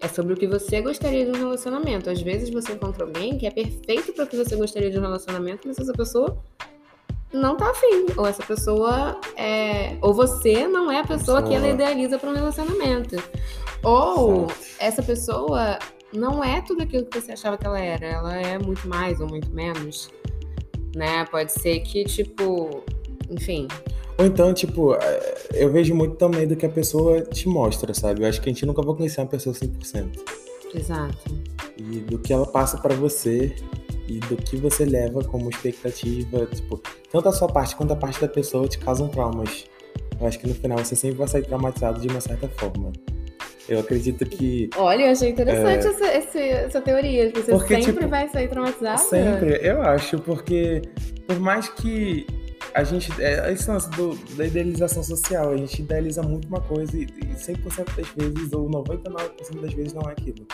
É 0.00 0.06
sobre 0.08 0.32
o 0.34 0.36
que 0.36 0.46
você 0.46 0.80
gostaria 0.80 1.24
de 1.24 1.32
um 1.32 1.34
relacionamento. 1.40 2.08
Às 2.08 2.22
vezes 2.22 2.50
você 2.50 2.72
encontra 2.72 3.04
alguém 3.04 3.36
que 3.36 3.46
é 3.46 3.50
perfeito 3.50 4.12
para 4.12 4.24
o 4.24 4.26
que 4.28 4.36
você 4.36 4.54
gostaria 4.54 4.90
de 4.90 4.98
um 4.98 5.02
relacionamento, 5.02 5.66
mas 5.66 5.76
essa 5.78 5.92
pessoa 5.92 6.38
não 7.32 7.56
tá 7.56 7.68
afim. 7.70 8.06
Ou 8.16 8.24
essa 8.24 8.42
pessoa 8.44 9.20
é. 9.36 9.96
Ou 10.00 10.14
você 10.14 10.68
não 10.68 10.90
é 10.90 11.00
a 11.00 11.04
pessoa 11.04 11.42
que 11.42 11.52
ela 11.52 11.66
Pessoa. 11.66 11.74
idealiza 11.74 12.16
para 12.16 12.30
um 12.30 12.34
relacionamento. 12.34 13.16
Ou 13.82 14.44
Exato. 14.44 14.54
essa 14.78 15.02
pessoa 15.02 15.78
não 16.12 16.42
é 16.42 16.60
tudo 16.60 16.82
aquilo 16.82 17.04
que 17.06 17.20
você 17.20 17.32
achava 17.32 17.56
que 17.56 17.66
ela 17.66 17.78
era. 17.78 18.06
Ela 18.06 18.36
é 18.36 18.58
muito 18.58 18.88
mais 18.88 19.20
ou 19.20 19.28
muito 19.28 19.50
menos. 19.50 20.10
Né? 20.94 21.24
Pode 21.26 21.52
ser 21.52 21.80
que, 21.80 22.04
tipo. 22.04 22.82
Enfim. 23.30 23.68
Ou 24.18 24.26
então, 24.26 24.52
tipo, 24.52 24.94
é, 24.94 25.48
eu 25.54 25.70
vejo 25.70 25.94
muito 25.94 26.16
também 26.16 26.46
do 26.46 26.56
que 26.56 26.66
a 26.66 26.68
pessoa 26.68 27.22
te 27.22 27.48
mostra, 27.48 27.94
sabe? 27.94 28.22
Eu 28.22 28.28
acho 28.28 28.40
que 28.40 28.48
a 28.48 28.52
gente 28.52 28.66
nunca 28.66 28.82
vai 28.82 28.94
conhecer 28.96 29.20
uma 29.20 29.28
pessoa 29.28 29.54
100%. 29.54 30.18
Exato. 30.74 31.16
E 31.76 32.00
do 32.00 32.18
que 32.18 32.32
ela 32.32 32.46
passa 32.46 32.78
pra 32.78 32.94
você 32.94 33.54
e 34.08 34.18
do 34.20 34.36
que 34.36 34.56
você 34.56 34.84
leva 34.84 35.22
como 35.22 35.48
expectativa, 35.50 36.46
tipo, 36.46 36.80
tanto 37.12 37.28
a 37.28 37.32
sua 37.32 37.46
parte 37.46 37.76
quanto 37.76 37.92
a 37.92 37.96
parte 37.96 38.20
da 38.20 38.28
pessoa 38.28 38.66
te 38.66 38.78
causam 38.78 39.08
traumas. 39.08 39.66
Eu 40.20 40.26
acho 40.26 40.38
que 40.40 40.48
no 40.48 40.54
final 40.54 40.78
você 40.78 40.96
sempre 40.96 41.18
vai 41.18 41.28
sair 41.28 41.44
traumatizado 41.44 42.00
de 42.00 42.08
uma 42.08 42.20
certa 42.20 42.48
forma. 42.48 42.92
Eu 43.68 43.80
acredito 43.80 44.24
que 44.24 44.70
Olha, 44.76 45.04
eu 45.04 45.10
achei 45.12 45.28
interessante 45.30 45.86
essa, 45.86 46.06
esse- 46.16 46.38
essa 46.38 46.80
teoria. 46.80 47.30
que 47.30 47.40
Você 47.42 47.50
Porque, 47.52 47.74
sempre 47.76 47.92
tipo, 47.92 48.08
vai 48.08 48.28
sair 48.28 48.48
traumatizada. 48.48 48.98
Sempre, 48.98 49.60
eu 49.62 49.82
acho, 49.82 50.18
porque 50.20 50.80
por 51.26 51.38
mais 51.38 51.68
que 51.68 52.26
a 52.74 52.82
gente. 52.82 53.10
É 53.22 53.52
esse 53.52 53.70
lance 53.70 53.90
do, 53.90 54.14
da 54.36 54.46
idealização 54.46 55.02
social, 55.02 55.50
a 55.50 55.56
gente 55.56 55.82
idealiza 55.82 56.22
muito 56.22 56.48
uma 56.48 56.60
coisa 56.60 56.96
e, 56.96 57.02
e 57.02 57.34
100% 57.34 57.94
das 57.96 58.08
vezes, 58.16 58.52
ou 58.52 58.70
99% 58.70 59.60
das 59.60 59.72
vezes, 59.74 59.92
não 59.92 60.02
é 60.08 60.12
aquilo. 60.12 60.46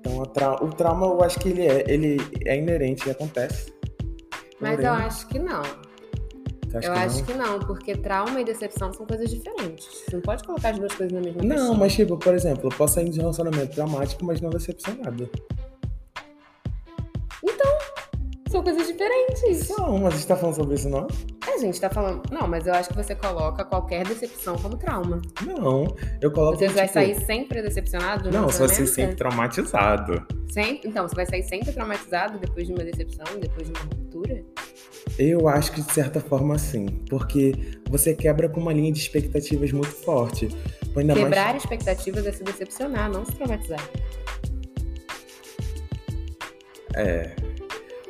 Então 0.00 0.22
a 0.22 0.26
trau- 0.26 0.58
o 0.64 0.68
trauma, 0.70 1.06
eu 1.06 1.22
acho 1.22 1.38
que 1.40 1.48
ele 1.50 1.66
é, 1.66 1.84
ele 1.88 2.16
é 2.46 2.56
inerente, 2.56 3.02
ele 3.04 3.10
acontece. 3.12 3.72
Mas 4.60 4.76
Porém, 4.76 4.86
eu 4.86 4.92
acho 4.94 5.28
que 5.28 5.38
não. 5.38 5.62
Eu 6.82 6.92
que 6.92 6.98
acho 6.98 7.18
não? 7.18 7.24
que 7.24 7.34
não, 7.34 7.58
porque 7.60 7.96
trauma 7.96 8.40
e 8.40 8.44
decepção 8.44 8.92
são 8.92 9.06
coisas 9.06 9.30
diferentes. 9.30 9.86
Você 9.86 10.16
não 10.16 10.22
pode 10.22 10.44
colocar 10.44 10.70
as 10.70 10.78
duas 10.78 10.94
coisas 10.94 11.12
na 11.12 11.20
mesma 11.20 11.42
Não, 11.42 11.74
mas 11.74 11.94
tipo, 11.94 12.16
por 12.16 12.34
exemplo, 12.34 12.68
eu 12.70 12.76
posso 12.76 12.94
sair 12.94 13.08
de 13.08 13.18
um 13.18 13.22
relacionamento 13.22 13.74
traumático, 13.74 14.24
mas 14.24 14.40
não 14.40 14.50
decepcionado. 14.50 15.28
São 18.54 18.62
coisas 18.62 18.86
diferentes. 18.86 19.68
Não, 19.68 19.98
mas 19.98 20.14
a 20.14 20.16
gente 20.16 20.26
tá 20.28 20.36
falando 20.36 20.54
sobre 20.54 20.74
isso, 20.76 20.88
não? 20.88 21.08
A 21.52 21.58
gente 21.58 21.80
tá 21.80 21.90
falando. 21.90 22.22
Não, 22.30 22.46
mas 22.46 22.68
eu 22.68 22.72
acho 22.72 22.88
que 22.88 22.94
você 22.94 23.12
coloca 23.12 23.64
qualquer 23.64 24.06
decepção 24.06 24.56
como 24.56 24.76
trauma. 24.76 25.20
Não, 25.44 25.92
eu 26.20 26.30
coloco. 26.30 26.56
Você 26.56 26.68
vai 26.68 26.84
tipo, 26.86 26.94
sair 26.94 27.20
sempre 27.22 27.60
decepcionado 27.60 28.30
de 28.30 28.36
Não, 28.36 28.44
você 28.44 28.58
relacionamento? 28.58 28.94
sempre 28.94 29.16
traumatizado. 29.16 30.26
Sempre? 30.48 30.88
Então, 30.88 31.08
você 31.08 31.16
vai 31.16 31.26
sair 31.26 31.42
sempre 31.42 31.72
traumatizado 31.72 32.38
depois 32.38 32.68
de 32.68 32.72
uma 32.72 32.84
decepção, 32.84 33.24
depois 33.40 33.66
de 33.66 33.72
uma 33.72 33.80
ruptura? 33.80 34.44
Eu 35.18 35.48
acho 35.48 35.72
que 35.72 35.82
de 35.82 35.92
certa 35.92 36.20
forma 36.20 36.58
sim. 36.58 36.86
Porque 37.08 37.54
você 37.88 38.14
quebra 38.14 38.48
com 38.48 38.60
uma 38.60 38.72
linha 38.72 38.92
de 38.92 38.98
expectativas 38.98 39.72
muito 39.72 39.92
forte. 39.92 40.48
Ainda 40.96 41.14
Quebrar 41.14 41.50
mais. 41.50 41.62
expectativas 41.62 42.26
é 42.26 42.32
se 42.32 42.44
decepcionar, 42.44 43.10
não 43.10 43.24
se 43.24 43.32
traumatizar. 43.32 43.90
É. 46.94 47.34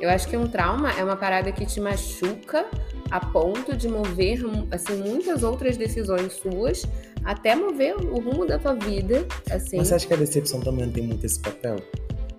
Eu 0.00 0.11
acho 0.11 0.28
que 0.28 0.37
um 0.37 0.47
trauma 0.47 0.92
é 0.92 1.02
uma 1.02 1.16
parada 1.16 1.50
que 1.50 1.64
te 1.64 1.80
machuca 1.80 2.66
a 3.11 3.21
ponto 3.21 3.76
de 3.76 3.88
mover 3.88 4.40
assim 4.71 4.97
muitas 4.97 5.42
outras 5.42 5.76
decisões 5.76 6.35
suas 6.35 6.83
até 7.25 7.54
mover 7.54 7.97
o 7.97 8.21
rumo 8.21 8.44
da 8.44 8.59
tua 8.59 8.75
vida, 8.75 9.26
assim. 9.50 9.78
Mas 9.78 9.88
você 9.88 9.94
acha 9.94 10.06
que 10.06 10.14
a 10.14 10.16
decepção 10.16 10.61
também 10.61 10.90
tem 10.90 11.06
muito 11.06 11.25
esse 11.25 11.40
papel? 11.40 11.76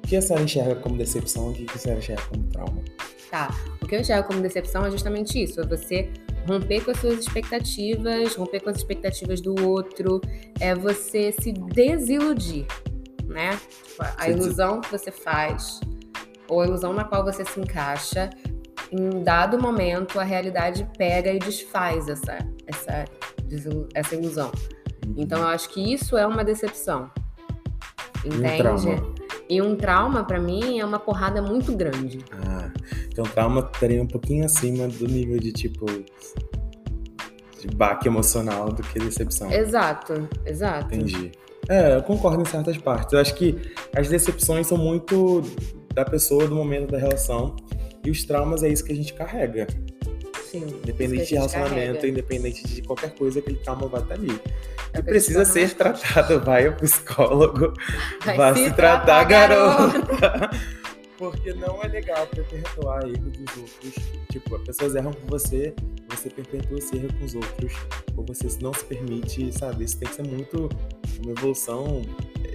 O 0.03 0.07
que 0.07 0.15
a 0.15 0.21
senhora 0.21 0.43
enxerga 0.43 0.75
como 0.75 0.95
decepção 0.95 1.51
e 1.57 1.63
o 1.63 1.65
que 1.65 1.75
a 1.75 1.77
senhora 1.77 1.99
enxerga 1.99 2.21
como 2.29 2.43
trauma? 2.49 2.83
Tá. 3.29 3.53
O 3.81 3.87
que 3.87 3.95
eu 3.95 3.99
enxergo 3.99 4.27
como 4.27 4.41
decepção 4.41 4.85
é 4.85 4.91
justamente 4.91 5.41
isso: 5.41 5.59
é 5.59 5.65
você 5.65 6.11
romper 6.47 6.83
com 6.83 6.91
as 6.91 6.97
suas 6.97 7.19
expectativas, 7.19 8.35
romper 8.35 8.61
com 8.61 8.69
as 8.69 8.77
expectativas 8.77 9.41
do 9.41 9.55
outro, 9.65 10.21
é 10.59 10.75
você 10.75 11.31
se 11.31 11.51
desiludir, 11.51 12.65
né? 13.25 13.59
A 14.17 14.29
ilusão 14.29 14.79
que 14.79 14.91
você 14.91 15.11
faz, 15.11 15.79
ou 16.47 16.61
a 16.61 16.67
ilusão 16.67 16.93
na 16.93 17.03
qual 17.03 17.23
você 17.23 17.43
se 17.43 17.59
encaixa, 17.59 18.29
em 18.91 19.23
dado 19.23 19.59
momento 19.59 20.19
a 20.19 20.23
realidade 20.23 20.87
pega 20.97 21.31
e 21.31 21.39
desfaz 21.39 22.07
essa, 22.07 22.37
essa, 22.67 23.05
essa 23.93 24.15
ilusão. 24.15 24.51
Então 25.17 25.39
eu 25.39 25.47
acho 25.47 25.69
que 25.69 25.93
isso 25.93 26.17
é 26.17 26.25
uma 26.25 26.43
decepção. 26.43 27.09
E 28.23 28.29
um 28.29 28.35
Entende? 28.35 28.57
trauma? 28.57 29.15
E 29.47 29.61
um 29.61 29.75
trauma, 29.75 30.23
pra 30.23 30.39
mim, 30.39 30.79
é 30.79 30.85
uma 30.85 30.97
porrada 30.97 31.41
muito 31.41 31.71
grande. 31.73 32.25
Ah, 32.31 32.54
então 33.07 33.23
trauma 33.25 33.69
estaria 33.73 34.01
um 34.01 34.07
pouquinho 34.07 34.45
acima 34.45 34.87
do 34.87 35.07
nível 35.07 35.39
de 35.39 35.51
tipo. 35.51 35.85
de 35.85 37.67
baque 37.75 38.07
emocional 38.07 38.71
do 38.71 38.81
que 38.83 38.99
decepção. 38.99 39.51
Exato, 39.51 40.27
exato. 40.45 40.93
Entendi. 40.93 41.31
É, 41.67 41.95
eu 41.95 42.03
concordo 42.03 42.41
em 42.41 42.45
certas 42.45 42.77
partes. 42.77 43.13
Eu 43.13 43.19
acho 43.19 43.33
que 43.35 43.59
as 43.95 44.07
decepções 44.07 44.67
são 44.67 44.77
muito 44.77 45.41
da 45.93 46.05
pessoa, 46.05 46.47
do 46.47 46.55
momento 46.55 46.91
da 46.91 46.97
relação. 46.97 47.55
E 48.03 48.11
os 48.11 48.23
traumas 48.23 48.61
é 48.61 48.69
isso 48.69 48.83
que 48.83 48.91
a 48.91 48.95
gente 48.95 49.13
carrega. 49.13 49.65
Sim. 50.51 50.63
Independente 50.83 51.27
de 51.29 51.35
relacionamento, 51.35 51.75
carrega. 51.75 52.07
independente 52.07 52.67
de 52.67 52.81
qualquer 52.83 53.15
coisa, 53.15 53.39
aquele 53.39 53.57
trauma 53.57 53.87
vai 53.87 54.01
estar 54.01 54.13
ali. 54.13 54.29
É 54.93 54.99
o 54.99 55.01
E 55.01 55.03
gente 55.03 55.05
precisa 55.05 55.43
ser 55.43 55.73
tratado. 55.73 56.39
Vai 56.41 56.67
ao 56.67 56.73
psicólogo, 56.73 57.73
Vai 58.23 58.37
vai, 58.37 58.53
se 58.55 58.71
tratar, 58.71 59.25
tratar, 59.25 59.25
garota. 59.25 60.49
Porque 61.17 61.53
não 61.53 61.81
é 61.81 61.87
legal 61.87 62.27
perpetuar 62.27 63.03
erro 63.07 63.29
dos 63.29 63.57
outros. 63.57 63.93
Tipo, 64.29 64.55
as 64.57 64.61
pessoas 64.63 64.95
erram 64.95 65.13
com 65.13 65.27
você, 65.27 65.73
você 66.09 66.29
perpetua 66.29 66.77
esse 66.77 66.95
erro 66.97 67.07
com 67.17 67.25
os 67.25 67.35
outros. 67.35 67.73
Ou 68.17 68.25
você 68.25 68.47
não 68.61 68.73
se 68.73 68.83
permite, 68.85 69.51
sabe? 69.57 69.85
Isso 69.85 69.97
tem 69.97 70.09
que 70.09 70.15
ser 70.15 70.27
muito 70.27 70.69
uma 71.23 71.31
evolução 71.31 72.01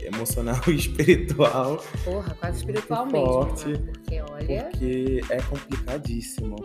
emocional 0.05 0.61
e 0.69 0.75
espiritual. 0.75 1.83
Porra, 2.05 2.35
quase 2.39 2.59
espiritual 2.59 3.07
mesmo. 3.07 3.27
forte. 3.27 3.69
né? 3.69 3.93
Porque 3.93 4.21
olha. 4.21 4.65
Porque 4.71 5.21
é 5.31 5.43
complicadíssimo. 5.43 6.57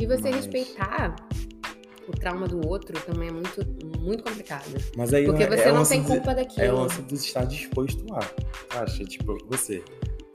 E 0.00 0.06
você 0.06 0.22
Mas- 0.22 0.36
respeitar 0.36 1.14
o 2.08 2.12
trauma 2.12 2.48
do 2.48 2.66
outro 2.66 2.98
também 3.02 3.28
é 3.28 3.32
muito, 3.32 3.64
muito 4.00 4.24
complicado. 4.24 4.64
Mas 4.96 5.12
aí 5.14 5.24
Porque 5.26 5.44
é- 5.44 5.46
você 5.48 5.62
é 5.62 5.68
não 5.68 5.78
lance 5.78 5.92
tem 5.92 6.02
de- 6.02 6.08
culpa 6.08 6.30
É 6.30 6.32
o 6.32 6.36
daquilo. 6.36 6.76
lance 6.80 7.02
de 7.02 7.14
estar 7.14 7.44
disposto 7.44 8.04
a. 8.14 8.80
Acha? 8.82 9.04
Tipo, 9.04 9.36
você 9.46 9.84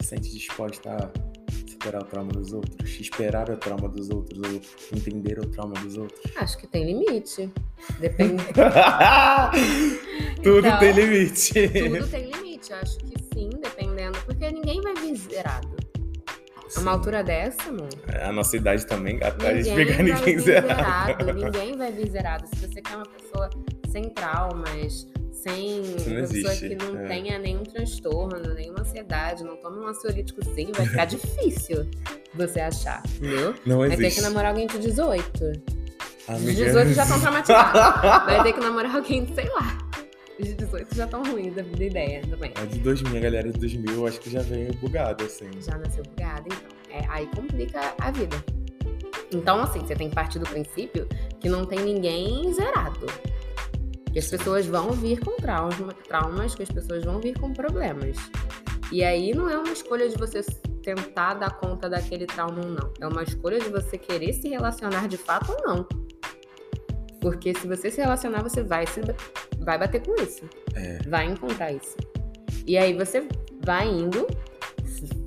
sente 0.02 0.32
disposta 0.32 0.90
a 0.92 1.10
superar 1.70 2.02
o 2.02 2.06
trauma 2.06 2.32
dos 2.32 2.52
outros, 2.54 3.00
esperar 3.00 3.50
o 3.50 3.58
trauma 3.58 3.88
dos 3.90 4.10
outros, 4.10 4.40
ou 4.40 4.62
entender 4.98 5.40
o 5.40 5.46
trauma 5.48 5.74
dos 5.76 5.98
outros. 5.98 6.20
Acho 6.36 6.58
que 6.58 6.68
tem 6.68 6.86
limite. 6.86 7.52
Depende. 8.00 8.44
Tudo 10.44 10.68
Então, 10.68 10.80
tem 10.80 10.92
limite. 10.94 11.54
Tudo 11.54 12.08
tem 12.08 12.32
limite. 12.32 12.74
Acho 12.74 12.98
que 13.00 13.14
sim, 13.34 13.50
dependendo. 13.62 14.18
Porque 14.26 14.52
ninguém 14.52 14.82
vai 14.82 14.94
vir 14.96 15.16
zerado. 15.16 15.76
A 16.66 16.70
Sim. 16.70 16.82
uma 16.82 16.92
altura 16.94 17.24
dessa, 17.24 17.72
mano. 17.72 17.90
A 18.24 18.32
nossa 18.32 18.58
idade 18.58 18.86
também, 18.88 19.20
gata. 19.20 19.48
A 19.48 19.62
gente 19.62 19.76
vai 19.76 19.86
ninguém 20.04 20.16
vir 20.24 20.40
zerado. 20.40 21.34
Ninguém 21.34 21.78
vai 21.78 21.92
vir 21.92 22.10
zerado. 22.10 22.48
Se 22.48 22.56
você 22.68 22.82
quer 22.82 22.96
uma 22.96 23.06
pessoa 23.06 23.50
sem 23.92 24.10
traumas, 24.10 25.08
sem 25.46 25.82
Isso 25.82 26.10
não 26.10 26.18
uma 26.18 26.28
pessoa 26.28 26.54
existe, 26.54 26.70
que 26.70 26.76
não 26.76 27.00
é. 27.00 27.08
tenha 27.08 27.38
nenhum 27.38 27.62
transtorno, 27.64 28.54
nenhuma 28.56 28.82
ansiedade, 28.82 29.44
não 29.44 29.56
toma 29.58 29.78
um 29.78 29.88
ansiolíticozinho, 29.88 30.72
vai 30.74 30.88
ficar 30.88 31.06
difícil 31.06 31.88
você 32.34 32.60
achar, 32.62 33.04
entendeu? 33.18 33.54
Não 33.64 33.78
Vai 33.78 33.90
ter 33.90 34.06
existe. 34.06 34.16
que 34.16 34.22
namorar 34.28 34.52
alguém 34.52 34.66
de 34.66 34.80
18. 34.80 35.22
Os 35.38 36.30
Amiga. 36.30 36.52
de 36.52 36.64
18 36.66 36.94
já 36.94 37.04
estão 37.04 37.20
traumatizados. 37.22 37.82
Vai 38.26 38.44
ter 38.44 38.54
que 38.54 38.60
namorar 38.60 38.96
alguém, 38.96 39.24
de, 39.26 39.36
sei 39.36 39.48
lá. 39.50 39.78
Os 40.40 40.48
de 40.48 40.54
18 40.56 40.96
já 40.96 41.06
estão 41.06 41.24
ruins 41.24 41.54
da 41.54 41.62
vida 41.62 41.84
ideia 41.84 42.22
também. 42.28 42.52
A 42.56 42.66
de 42.66 42.80
2000, 42.80 43.16
a 43.16 43.20
galera 43.22 43.52
de 43.52 43.60
2000, 43.60 43.94
eu 43.94 44.08
acho 44.08 44.20
que 44.20 44.32
já 44.32 44.42
veio 44.42 44.74
bugada, 44.74 45.24
assim. 45.24 45.50
Já 45.62 45.78
nasceu 45.78 46.04
bugada, 46.04 46.44
então. 46.48 46.76
É, 46.90 47.06
aí 47.10 47.28
complica 47.28 47.94
a 48.02 48.10
vida. 48.10 48.36
Então, 49.32 49.62
assim, 49.62 49.80
você 49.82 49.96
tem 49.96 50.10
que 50.10 50.16
partir 50.16 50.40
do 50.40 50.50
princípio 50.50 51.08
que 51.40 51.48
não 51.48 51.66
tem 51.66 51.80
ninguém 51.80 52.52
zerado. 52.54 53.06
Que 54.16 54.20
as 54.20 54.30
pessoas 54.30 54.66
vão 54.66 54.92
vir 54.92 55.20
com 55.20 55.36
traumas, 55.36 55.76
traumas, 56.08 56.56
que 56.56 56.64
as 56.64 56.70
pessoas 56.70 57.04
vão 57.04 57.20
vir 57.20 57.38
com 57.38 57.52
problemas. 57.52 58.16
E 58.90 59.04
aí 59.04 59.34
não 59.34 59.50
é 59.50 59.58
uma 59.58 59.74
escolha 59.74 60.08
de 60.08 60.16
você 60.16 60.42
tentar 60.82 61.34
dar 61.34 61.60
conta 61.60 61.90
daquele 61.90 62.26
trauma 62.26 62.64
ou 62.64 62.72
não. 62.72 62.94
É 63.02 63.08
uma 63.08 63.24
escolha 63.24 63.60
de 63.60 63.68
você 63.68 63.98
querer 63.98 64.32
se 64.32 64.48
relacionar 64.48 65.10
de 65.10 65.18
fato 65.18 65.52
ou 65.52 65.68
não. 65.68 65.86
Porque 67.20 67.54
se 67.56 67.68
você 67.68 67.92
se 67.92 68.00
relacionar, 68.00 68.42
você 68.42 68.64
vai, 68.64 68.88
se, 68.88 69.02
vai 69.60 69.78
bater 69.78 70.02
com 70.02 70.16
isso. 70.16 70.50
É. 70.76 71.00
Vai 71.10 71.26
encontrar 71.26 71.74
isso. 71.74 71.98
E 72.66 72.78
aí 72.78 72.94
você 72.94 73.28
vai 73.66 73.86
indo, 73.86 74.26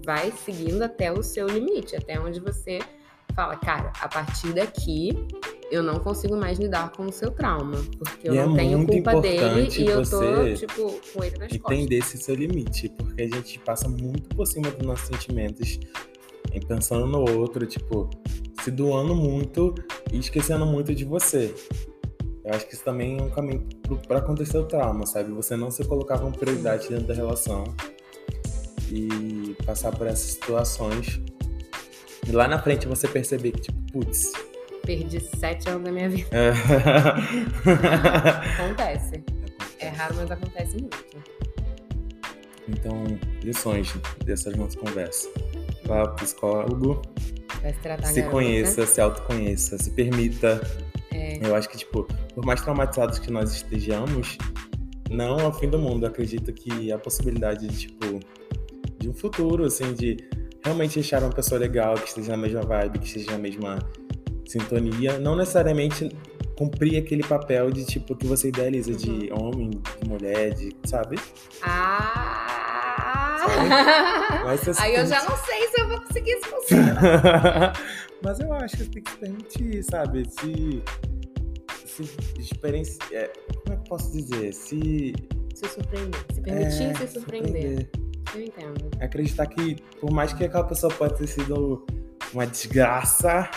vai 0.03 0.33
seguindo 0.33 0.81
até 0.81 1.13
o 1.13 1.23
seu 1.23 1.47
limite, 1.47 1.95
até 1.95 2.19
onde 2.19 2.41
você 2.41 2.79
fala, 3.35 3.55
cara, 3.59 3.93
a 4.01 4.09
partir 4.09 4.55
daqui 4.55 5.29
eu 5.71 5.83
não 5.83 5.99
consigo 5.99 6.37
mais 6.37 6.59
lidar 6.59 6.93
com 6.93 7.07
o 7.07 7.13
seu 7.13 7.31
trauma, 7.31 7.79
porque 7.99 8.29
eu 8.29 8.35
E 8.35 8.39
é 8.39 8.47
não 8.47 8.55
tenho 8.55 8.79
muito 8.79 8.93
culpa 8.93 9.21
dele 9.21 9.69
e 9.79 9.87
eu 9.87 10.03
tô, 10.03 10.55
tipo, 10.55 11.01
com 11.13 11.25
ele 11.25 11.39
nas 11.39 11.53
costas. 11.53 11.79
entender 11.79 11.99
esse 11.99 12.19
seu 12.19 12.35
limite, 12.35 12.89
porque 12.97 13.23
a 13.23 13.29
gente 13.29 13.59
passa 13.61 13.89
muito 13.89 14.29
por 14.31 14.47
cima 14.47 14.71
dos 14.71 14.87
nossos 14.87 15.07
sentimentos, 15.07 15.79
em 16.53 16.61
pensando 16.61 17.07
no 17.07 17.31
outro, 17.39 17.67
tipo, 17.67 18.09
se 18.63 18.71
doando 18.71 19.15
muito 19.15 19.75
e 20.13 20.19
esquecendo 20.19 20.65
muito 20.65 20.95
de 20.95 21.05
você. 21.05 21.55
Eu 22.45 22.55
acho 22.55 22.67
que 22.67 22.75
isso 22.75 22.85
também 22.85 23.19
é 23.19 23.23
um 23.23 23.29
caminho 23.29 23.67
pra 24.07 24.19
acontecer 24.19 24.57
o 24.57 24.65
trauma, 24.65 25.05
sabe? 25.05 25.31
Você 25.33 25.55
não 25.55 25.71
se 25.71 25.85
colocar 25.85 26.19
como 26.19 26.33
prioridade 26.33 26.89
dentro 26.89 27.07
da 27.07 27.15
relação 27.15 27.65
e 28.91 29.55
passar 29.67 29.95
por 29.95 30.07
essas 30.07 30.31
situações. 30.31 31.21
E 32.27 32.33
lá 32.33 32.49
na 32.49 32.59
frente 32.59 32.89
você 32.89 33.07
perceber 33.07 33.53
que, 33.53 33.61
tipo, 33.61 33.93
putz. 33.93 34.33
Perdi 34.89 35.21
sete 35.21 35.69
anos 35.69 35.85
da 35.85 35.93
minha 35.93 36.09
vida. 36.09 36.31
é... 36.33 36.49
Acontece. 38.57 39.23
É 39.81 39.89
raro, 39.89 40.15
mas 40.17 40.31
acontece 40.31 40.79
muito. 40.79 40.97
Então, 42.67 43.05
lições 43.43 43.93
dessas 44.25 44.57
nossas 44.57 44.77
conversas. 44.77 45.29
Vá 45.85 46.07
pro 46.09 46.25
psicólogo, 46.25 47.03
Vai 47.61 47.75
se 47.75 47.81
tratar 47.81 48.07
se 48.07 48.15
garota. 48.15 48.31
conheça, 48.31 48.87
se 48.87 48.99
autoconheça, 48.99 49.77
se 49.77 49.91
permita. 49.91 50.59
É. 51.13 51.47
Eu 51.47 51.55
acho 51.55 51.69
que, 51.69 51.77
tipo, 51.77 52.05
por 52.35 52.47
mais 52.47 52.63
traumatizados 52.63 53.19
que 53.19 53.31
nós 53.31 53.53
estejamos, 53.53 54.39
não 55.11 55.39
é 55.39 55.47
o 55.47 55.53
fim 55.53 55.69
do 55.69 55.79
mundo. 55.79 56.07
Eu 56.07 56.09
acredito 56.09 56.51
que 56.51 56.91
a 56.91 56.99
possibilidade 56.99 57.67
de, 57.69 57.77
tipo, 57.79 58.21
de 58.99 59.07
um 59.11 59.13
futuro, 59.13 59.67
assim, 59.67 59.93
de 59.93 60.17
realmente 60.65 60.99
achar 60.99 61.23
uma 61.23 61.33
pessoa 61.33 61.61
legal, 61.61 61.95
que 61.95 62.09
esteja 62.09 62.31
na 62.33 62.39
mesma 62.39 62.63
vibe, 62.63 63.01
que 63.01 63.07
esteja 63.07 63.33
na 63.33 63.39
mesma 63.39 63.79
sintonia, 64.49 65.19
não 65.19 65.37
necessariamente 65.37 66.09
cumprir 66.57 66.99
aquele 66.99 67.23
papel 67.23 67.71
de, 67.71 67.85
tipo, 67.85 68.17
que 68.17 68.27
você 68.27 68.49
idealiza 68.49 68.93
de 68.93 69.31
homem, 69.33 69.71
de 69.71 70.09
mulher, 70.09 70.55
de, 70.55 70.75
sabe? 70.85 71.17
Ah, 71.63 73.39
Ah! 73.41 74.43
Mas 74.45 74.67
Aí 74.81 74.95
eu 74.95 75.07
já 75.07 75.23
não 75.25 75.37
sei 75.37 75.69
se 75.69 75.81
eu 75.81 75.89
vou 75.89 76.01
conseguir 76.01 76.41
conselho. 76.41 76.85
Mas 78.23 78.41
eu 78.41 78.53
acho 78.53 78.77
que 78.77 78.85
você 78.85 78.91
tem 78.91 79.03
que 79.03 79.11
se 79.11 79.17
permitir, 79.19 79.83
sabe? 79.85 80.29
Se. 80.29 80.83
Se 81.87 82.03
experienciar. 82.39 83.13
é, 83.13 83.29
como 83.65 83.73
é 83.73 83.77
que 83.77 83.83
eu 83.83 83.85
posso 83.89 84.13
dizer? 84.13 84.53
Se. 84.53 85.15
Se 85.55 85.69
surpreender. 85.69 86.21
Se 86.33 86.41
permitir 86.41 86.83
é, 86.83 86.95
se 86.95 87.07
surpreender. 87.09 87.11
surpreender. 87.13 87.91
Eu 88.35 88.43
entendo. 88.43 88.91
Acreditar 89.01 89.47
que, 89.47 89.77
por 90.01 90.11
mais 90.11 90.33
que 90.33 90.45
aquela 90.45 90.65
pessoa 90.65 90.93
pode 90.93 91.17
ter 91.17 91.27
sido 91.27 91.87
uma 92.33 92.47
desgraça, 92.47 93.49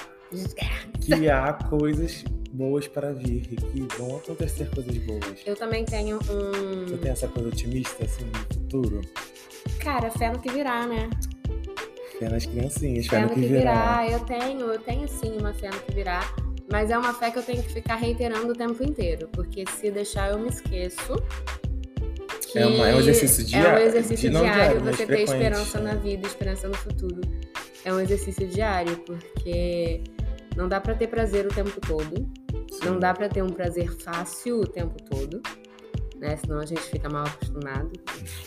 que 1.02 1.30
há 1.30 1.54
coisas 1.54 2.24
boas 2.52 2.88
para 2.88 3.14
vir 3.14 3.48
e 3.52 3.56
que 3.56 3.98
vão 3.98 4.18
acontecer 4.18 4.70
coisas 4.72 4.98
boas. 5.00 5.40
Eu 5.46 5.56
também 5.56 5.86
tenho 5.86 6.18
Você 6.20 6.94
um. 6.94 6.98
tem 6.98 7.12
essa 7.12 7.28
coisa 7.28 7.50
otimista, 7.50 8.04
assim, 8.04 8.26
no 8.26 8.54
futuro? 8.56 9.02
Cara, 9.80 10.10
fé 10.12 10.32
no 10.32 10.40
que 10.40 10.52
virá, 10.52 10.86
né? 10.86 11.10
Fé 12.20 12.30
nas 12.30 12.46
criancinhas, 12.46 13.08
fé 13.08 13.16
Fé 13.18 13.22
no 13.22 13.28
no 13.30 13.34
que 13.36 13.42
que 13.42 13.48
virá. 13.48 14.02
virá. 14.04 14.12
Eu 14.12 14.20
tenho, 14.22 14.60
eu 14.72 14.80
tenho 14.80 15.08
sim 15.08 15.38
uma 15.40 15.54
fé 15.54 15.70
no 15.70 15.80
que 15.80 15.94
virá. 15.94 16.22
Mas 16.72 16.90
é 16.90 16.98
uma 16.98 17.14
fé 17.14 17.32
que 17.32 17.40
eu 17.40 17.44
tenho 17.44 17.62
que 17.64 17.74
ficar 17.74 17.96
reiterando 17.96 18.54
o 18.54 18.56
tempo 18.56 18.82
inteiro. 18.84 19.28
Porque 19.34 19.66
se 19.80 19.92
deixar 19.92 20.32
eu 20.32 20.40
me 20.40 20.48
esqueço. 20.50 21.16
que 22.52 22.60
É 22.60 22.66
uma- 22.68 22.90
é 22.90 22.96
um 22.96 23.00
exercício 23.00 23.42
É 23.44 23.44
um 23.44 23.48
diário- 23.48 24.02
de 24.04 24.16
de- 24.18 24.30
não 24.30 24.42
diário 24.42 24.62
diário, 24.62 24.82
você 24.82 24.98
ter 24.98 25.06
frequente, 25.06 25.32
esperança 25.32 25.80
né? 25.80 25.94
na 25.94 25.98
vida, 26.00 26.28
esperança 26.28 26.68
no 26.68 26.74
futuro. 26.76 27.22
É 27.86 27.94
um 27.94 28.00
exercício 28.02 28.46
diário, 28.46 28.98
porque 29.06 30.02
não 30.56 30.68
dá 30.68 30.80
pra 30.80 30.94
ter 30.94 31.08
prazer 31.08 31.46
o 31.46 31.50
tempo 31.50 31.80
todo. 31.82 32.30
Não 32.84 33.00
dá 33.00 33.14
pra 33.14 33.30
ter 33.30 33.42
um 33.42 33.50
prazer 33.50 33.92
fácil 34.02 34.62
o 34.62 34.68
tempo 34.68 34.96
todo, 35.04 35.42
né? 36.18 36.38
Senão 36.38 36.60
a 36.60 36.66
gente 36.66 36.82
fica 36.82 37.10
mal 37.10 37.26
acostumado. 37.26 37.92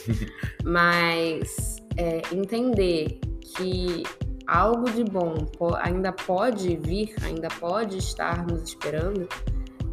Mas 0.64 1.76
é, 1.96 2.22
entender 2.32 3.20
que 3.56 4.02
algo 4.46 4.90
de 4.90 5.04
bom 5.04 5.46
ainda 5.78 6.12
pode 6.12 6.76
vir, 6.76 7.14
ainda 7.22 7.48
pode 7.48 7.98
estar 7.98 8.46
nos 8.46 8.62
esperando 8.62 9.28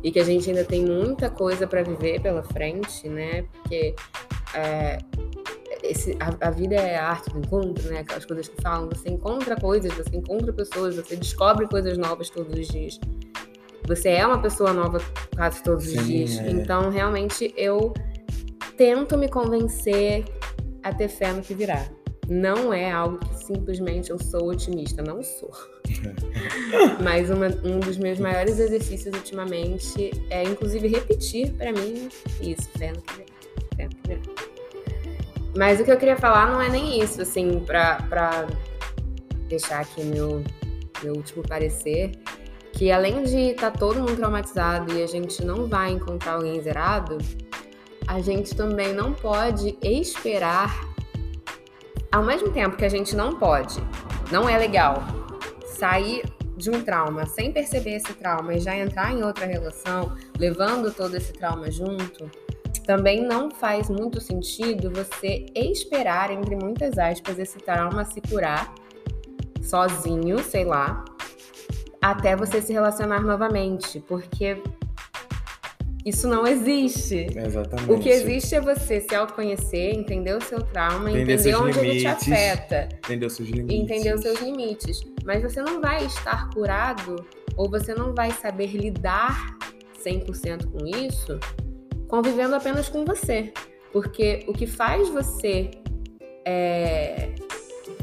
e 0.03 0.12
que 0.12 0.20
a 0.20 0.24
gente 0.24 0.50
ainda 0.50 0.65
tem 0.65 0.86
muita 0.86 1.30
coisa 1.30 1.68
pra 1.68 1.84
viver 1.84 2.22
pela 2.22 2.44
frente, 2.44 3.08
né? 3.08 3.44
Porque 3.44 3.96
é, 4.56 4.98
esse- 5.92 6.18
a, 6.20 6.48
a 6.48 6.52
vida 6.52 6.76
é 6.76 6.98
a 6.98 7.10
arte 7.10 7.30
do 7.30 7.40
encontro, 7.40 7.90
né? 7.90 8.00
Aquelas 8.00 8.26
coisas 8.26 8.48
que 8.48 8.62
falam, 8.62 8.90
você 8.90 9.10
encontra 9.10 9.56
coisas, 9.56 9.94
você 9.94 10.16
encontra 10.16 10.52
pessoas, 10.52 10.96
você 10.96 11.16
descobre 11.16 11.68
coisas 11.68 11.98
novas 11.98 12.30
todos 12.30 12.58
os 12.58 12.68
dias. 12.68 13.00
Você 13.88 14.10
é 14.10 14.26
uma 14.26 14.42
pessoa 14.42 14.74
nova 14.74 15.00
quase 15.36 15.62
todos 15.64 15.86
os 15.86 15.92
Sim, 15.92 16.04
dias. 16.04 16.38
é. 16.40 16.50
Então, 16.50 16.90
realmente, 16.90 17.54
eu 17.58 17.94
tento 18.78 19.18
me 19.18 19.28
convencer 19.30 20.24
a 20.84 20.94
ter 20.94 21.08
fé 21.08 21.32
no 21.34 21.42
que 21.42 21.54
virá. 21.54 21.88
Não 22.30 22.72
é 22.72 22.90
algo 22.92 23.18
que 23.18 23.44
simplesmente 23.44 24.10
eu 24.12 24.18
sou 24.24 24.50
otimista, 24.50 25.02
não 25.02 25.22
sou. 25.22 25.52
Mas 27.04 27.30
uma- 27.30 27.48
um 27.64 27.80
dos 27.80 27.98
meus 27.98 28.20
maiores 28.20 28.58
exercícios 28.60 29.14
ultimamente 29.14 30.12
é, 30.30 30.44
inclusive, 30.44 30.88
repetir 30.88 31.52
pra 31.54 31.72
mim 31.74 32.08
isso, 32.42 32.70
fé 32.78 32.92
no 32.94 33.02
que 33.02 33.14
virá. 33.16 33.31
Mas 35.55 35.79
o 35.79 35.84
que 35.84 35.91
eu 35.91 35.98
queria 35.98 36.17
falar 36.17 36.50
não 36.51 36.62
é 36.62 36.70
nem 36.70 37.01
isso, 37.01 37.22
assim, 37.22 37.60
pra 37.60 38.48
deixar 39.48 39.81
aqui 39.81 40.03
meu, 40.03 40.43
meu 41.03 41.13
último 41.13 41.43
parecer, 41.43 42.12
que 42.72 42.89
além 42.91 43.24
de 43.24 43.51
estar 43.51 43.72
todo 43.72 44.00
mundo 44.00 44.15
traumatizado 44.15 44.93
e 44.93 45.03
a 45.03 45.08
gente 45.08 45.43
não 45.43 45.67
vai 45.67 45.91
encontrar 45.91 46.34
alguém 46.34 46.62
zerado, 46.62 47.17
a 48.08 48.22
gente 48.22 48.55
também 48.55 48.93
não 48.93 49.13
pode 49.13 49.77
esperar, 49.81 50.88
ao 52.12 52.24
mesmo 52.24 52.50
tempo 52.51 52.77
que 52.77 52.86
a 52.86 52.89
gente 52.89 53.15
não 53.15 53.38
pode, 53.38 53.77
não 54.31 54.48
é 54.48 54.58
legal 54.58 55.03
sair 55.65 56.24
de 56.55 56.70
um 56.70 56.81
trauma 56.81 57.25
sem 57.25 57.51
perceber 57.51 57.96
esse 57.96 58.13
trauma 58.13 58.53
e 58.53 58.60
já 58.60 58.77
entrar 58.77 59.12
em 59.12 59.24
outra 59.24 59.46
relação, 59.46 60.15
levando 60.38 60.93
todo 60.93 61.15
esse 61.15 61.34
trauma 61.34 61.70
junto, 61.72 62.29
também 62.86 63.22
não 63.26 63.50
faz 63.50 63.90
muito 63.90 64.20
sentido 64.20 64.92
você 64.92 65.46
esperar, 65.55 66.32
entre 66.32 66.55
muitas 66.55 66.98
aspas, 66.98 67.40
esse 67.40 67.60
trauma 67.60 68.05
se 68.05 68.22
curar 68.22 68.74
sozinho, 69.62 70.40
sei 70.40 70.66
lá, 70.66 71.05
até 72.01 72.36
você 72.36 72.62
se 72.62 72.74
relacionar 72.74 73.22
novamente, 73.22 74.00
porque 74.08 74.62
isso 76.03 76.27
não 76.27 76.48
existe. 76.48 77.27
Exatamente. 77.36 77.92
O 77.92 78.00
que 78.00 78.10
existe 78.10 78.55
é 78.55 78.62
você 78.62 79.01
se 79.01 79.14
autoconhecer, 79.14 79.94
entender 79.94 80.36
o 80.36 80.42
seu 80.42 80.62
trauma, 80.62 81.12
Entender 81.12 81.34
entender 81.34 81.55
onde 81.55 81.79
ele 81.79 81.90
te 81.90 81.98
limites. 82.05 82.27
afeta 82.27 82.90
Entender 82.98 83.25
os 83.27 83.34
seus 83.34 83.50
limites. 83.50 83.79
entender 83.79 84.16
os 84.16 84.22
seus 84.22 84.42
limites. 84.42 85.01
Mas 85.24 85.44
você 85.44 85.62
não 85.62 85.79
vai 85.79 86.03
estar 86.05 86.50
curado 86.50 87.24
ou 87.55 87.70
você 87.70 87.94
não 87.94 88.16
vai 88.16 88.32
saber 88.32 88.75
lidar 88.75 89.55
100% 90.03 90.72
com 90.72 90.88
isso 90.88 91.40
convivendo 92.12 92.54
apenas 92.54 92.90
com 92.90 93.06
você. 93.06 93.54
Porque 93.94 94.44
o 94.48 94.54
que 94.54 94.68
faz 94.68 95.08
você. 95.10 95.72
é, 96.46 97.34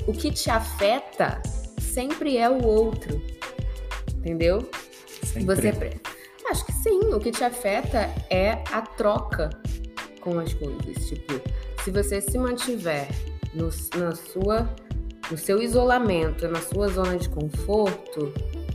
O 0.07 0.13
que 0.13 0.31
te 0.33 0.51
afeta 0.51 1.41
sempre 1.79 2.39
é 2.39 2.49
o 2.49 2.65
outro. 2.67 3.21
Entendeu? 4.17 4.69
Sempre. 5.23 5.45
Você. 5.45 6.01
Acho 6.51 6.65
que 6.65 6.73
sim. 6.73 7.01
O 7.13 7.21
que 7.21 7.31
te 7.31 7.45
afeta 7.45 8.09
é 8.31 8.65
a 8.73 8.81
troca 8.81 9.51
com 10.21 10.39
as 10.39 10.55
coisas. 10.55 11.07
Tipo, 11.07 11.41
se 11.85 11.91
você 11.91 12.21
se 12.21 12.39
mantiver 12.39 13.09
no, 13.55 13.69
na 13.99 14.15
sua, 14.15 14.69
no 15.31 15.37
seu 15.37 15.63
isolamento, 15.63 16.49
na 16.49 16.61
sua 16.61 16.89
zona 16.89 17.19
de 17.19 17.29
conforto, 17.29 18.33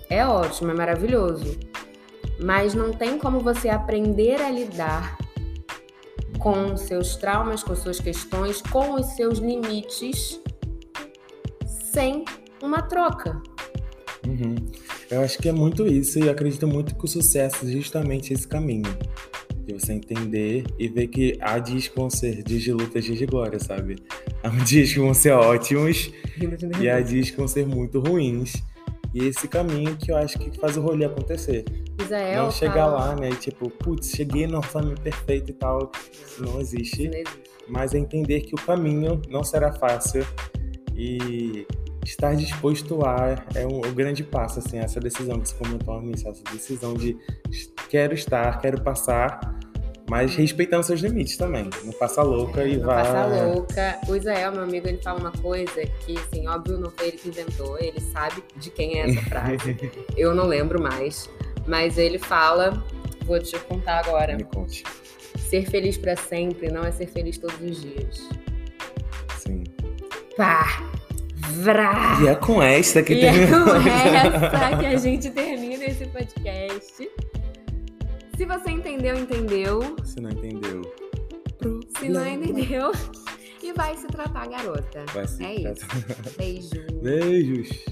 é 0.09 0.25
ótimo, 0.25 0.71
é 0.71 0.73
maravilhoso. 0.75 1.59
Mas 2.39 2.73
não 2.73 2.91
tem 2.91 3.17
como 3.17 3.39
você 3.39 3.69
aprender 3.69 4.41
a 4.41 4.49
lidar 4.49 5.17
com 6.43 6.75
seus 6.75 7.15
traumas, 7.15 7.63
com 7.63 7.73
suas 7.73 8.01
questões, 8.01 8.61
com 8.61 8.95
os 8.95 9.05
seus 9.15 9.39
limites, 9.39 10.41
sem 11.65 12.25
uma 12.61 12.81
troca. 12.81 13.41
Uhum. 14.27 14.55
Eu 15.09 15.21
acho 15.21 15.37
que 15.37 15.47
é 15.47 15.53
muito 15.53 15.87
isso 15.87 16.19
e 16.19 16.29
acredito 16.29 16.67
muito 16.67 16.95
que 16.95 17.05
o 17.05 17.07
sucesso 17.07 17.65
é 17.65 17.71
justamente 17.71 18.33
esse 18.33 18.45
caminho. 18.45 18.93
De 19.65 19.73
você 19.73 19.93
entender 19.93 20.65
e 20.77 20.89
ver 20.89 21.07
que 21.07 21.37
há 21.39 21.57
dias 21.57 21.87
que 21.87 21.95
vão 21.95 22.09
ser 22.09 22.43
dias 22.43 22.61
de 22.61 22.73
luta, 22.73 22.99
dias 22.99 23.17
de 23.17 23.25
glória, 23.25 23.57
sabe? 23.57 23.95
Há 24.43 24.49
dias 24.65 24.91
que 24.91 24.99
vão 24.99 25.13
ser 25.13 25.31
ótimos 25.31 26.11
e 26.81 26.89
há 26.89 26.99
dias 26.99 27.29
que 27.29 27.37
vão 27.37 27.47
ser 27.47 27.65
muito 27.65 28.01
ruins. 28.01 28.61
E 29.13 29.25
esse 29.25 29.47
caminho 29.47 29.95
que 29.95 30.11
eu 30.11 30.17
acho 30.17 30.37
que 30.37 30.59
faz 30.59 30.75
o 30.75 30.81
rolê 30.81 31.05
acontecer. 31.05 31.63
Israel 31.99 32.43
não 32.43 32.51
chegar 32.51 32.73
fala- 32.85 33.05
lá, 33.09 33.15
né? 33.15 33.29
e 33.29 33.35
Tipo, 33.35 33.69
putz, 33.69 34.09
cheguei 34.11 34.47
no 34.47 34.57
orçamento 34.57 35.01
perfeito 35.01 35.51
e 35.51 35.53
tal. 35.53 35.91
Isso 36.11 36.43
não 36.43 36.59
existe. 36.59 37.01
Isso 37.03 37.11
não 37.11 37.17
existe. 37.19 37.43
Mas 37.67 37.93
é 37.93 37.97
entender 37.97 38.41
que 38.41 38.53
o 38.55 38.57
caminho 38.57 39.21
não 39.29 39.43
será 39.43 39.71
fácil. 39.73 40.25
E 40.95 41.65
estar 42.05 42.35
disposto 42.35 43.05
a 43.05 43.35
é 43.55 43.65
um, 43.65 43.77
o 43.79 43.93
grande 43.93 44.23
passo, 44.23 44.59
assim, 44.59 44.77
essa 44.77 44.99
decisão 44.99 45.39
que 45.39 45.49
você 45.49 45.55
comentou 45.55 45.99
no 46.01 46.07
início, 46.07 46.29
essa 46.29 46.43
decisão 46.51 46.93
de 46.93 47.17
quero 47.89 48.13
estar, 48.13 48.59
quero 48.59 48.81
passar, 48.81 49.57
mas 50.09 50.35
respeitando 50.35 50.83
seus 50.83 50.99
limites 50.99 51.37
também. 51.37 51.69
Não 51.85 51.93
passa 51.93 52.21
louca 52.21 52.65
e 52.65 52.77
Não 52.77 52.85
vai. 52.85 53.03
passa 53.03 53.25
louca. 53.45 53.99
O 54.09 54.15
Israel, 54.15 54.51
meu 54.51 54.63
amigo, 54.63 54.87
ele 54.87 54.97
fala 55.01 55.19
uma 55.19 55.31
coisa 55.31 55.85
que, 56.05 56.17
assim, 56.17 56.47
óbvio, 56.47 56.77
não 56.77 56.91
foi 56.91 57.07
ele 57.07 57.17
que 57.17 57.29
inventou, 57.29 57.79
ele 57.79 58.01
sabe 58.01 58.43
de 58.57 58.69
quem 58.69 58.99
é 58.99 59.09
essa 59.09 59.21
frase. 59.21 59.77
Eu 60.17 60.35
não 60.35 60.45
lembro 60.45 60.81
mais. 60.81 61.29
Mas 61.67 61.97
ele 61.97 62.17
fala, 62.19 62.83
vou 63.25 63.39
te 63.39 63.57
contar 63.59 63.99
agora. 64.05 64.35
Me 64.35 64.43
conte. 64.43 64.83
Ser 65.37 65.65
feliz 65.69 65.97
pra 65.97 66.15
sempre 66.15 66.71
não 66.71 66.83
é 66.83 66.91
ser 66.91 67.07
feliz 67.07 67.37
todos 67.37 67.59
os 67.61 67.81
dias. 67.81 68.27
Sim. 69.37 69.63
Pá! 70.35 70.81
Vrá! 71.55 72.17
E 72.21 72.27
é 72.27 72.35
com 72.35 72.61
esta 72.61 73.03
que 73.03 73.13
E 73.13 73.25
é 73.25 73.31
termina- 73.31 73.63
com 73.63 73.89
essa 73.89 74.77
que 74.77 74.85
a 74.85 74.97
gente 74.97 75.29
termina 75.29 75.83
esse 75.85 76.05
podcast. 76.07 77.09
Se 78.35 78.45
você 78.45 78.71
entendeu, 78.71 79.15
entendeu. 79.17 79.95
Se 80.03 80.19
não 80.19 80.31
entendeu. 80.31 80.81
Se 81.99 82.09
não 82.09 82.25
entendeu, 82.27 82.91
e 83.63 83.71
vai 83.73 83.95
se 83.95 84.07
tratar, 84.07 84.47
garota. 84.47 85.05
Vai 85.13 85.27
ser. 85.27 85.43
É 85.43 85.53
isso. 85.55 85.85
Beijo. 86.37 86.87
Beijos. 87.01 87.85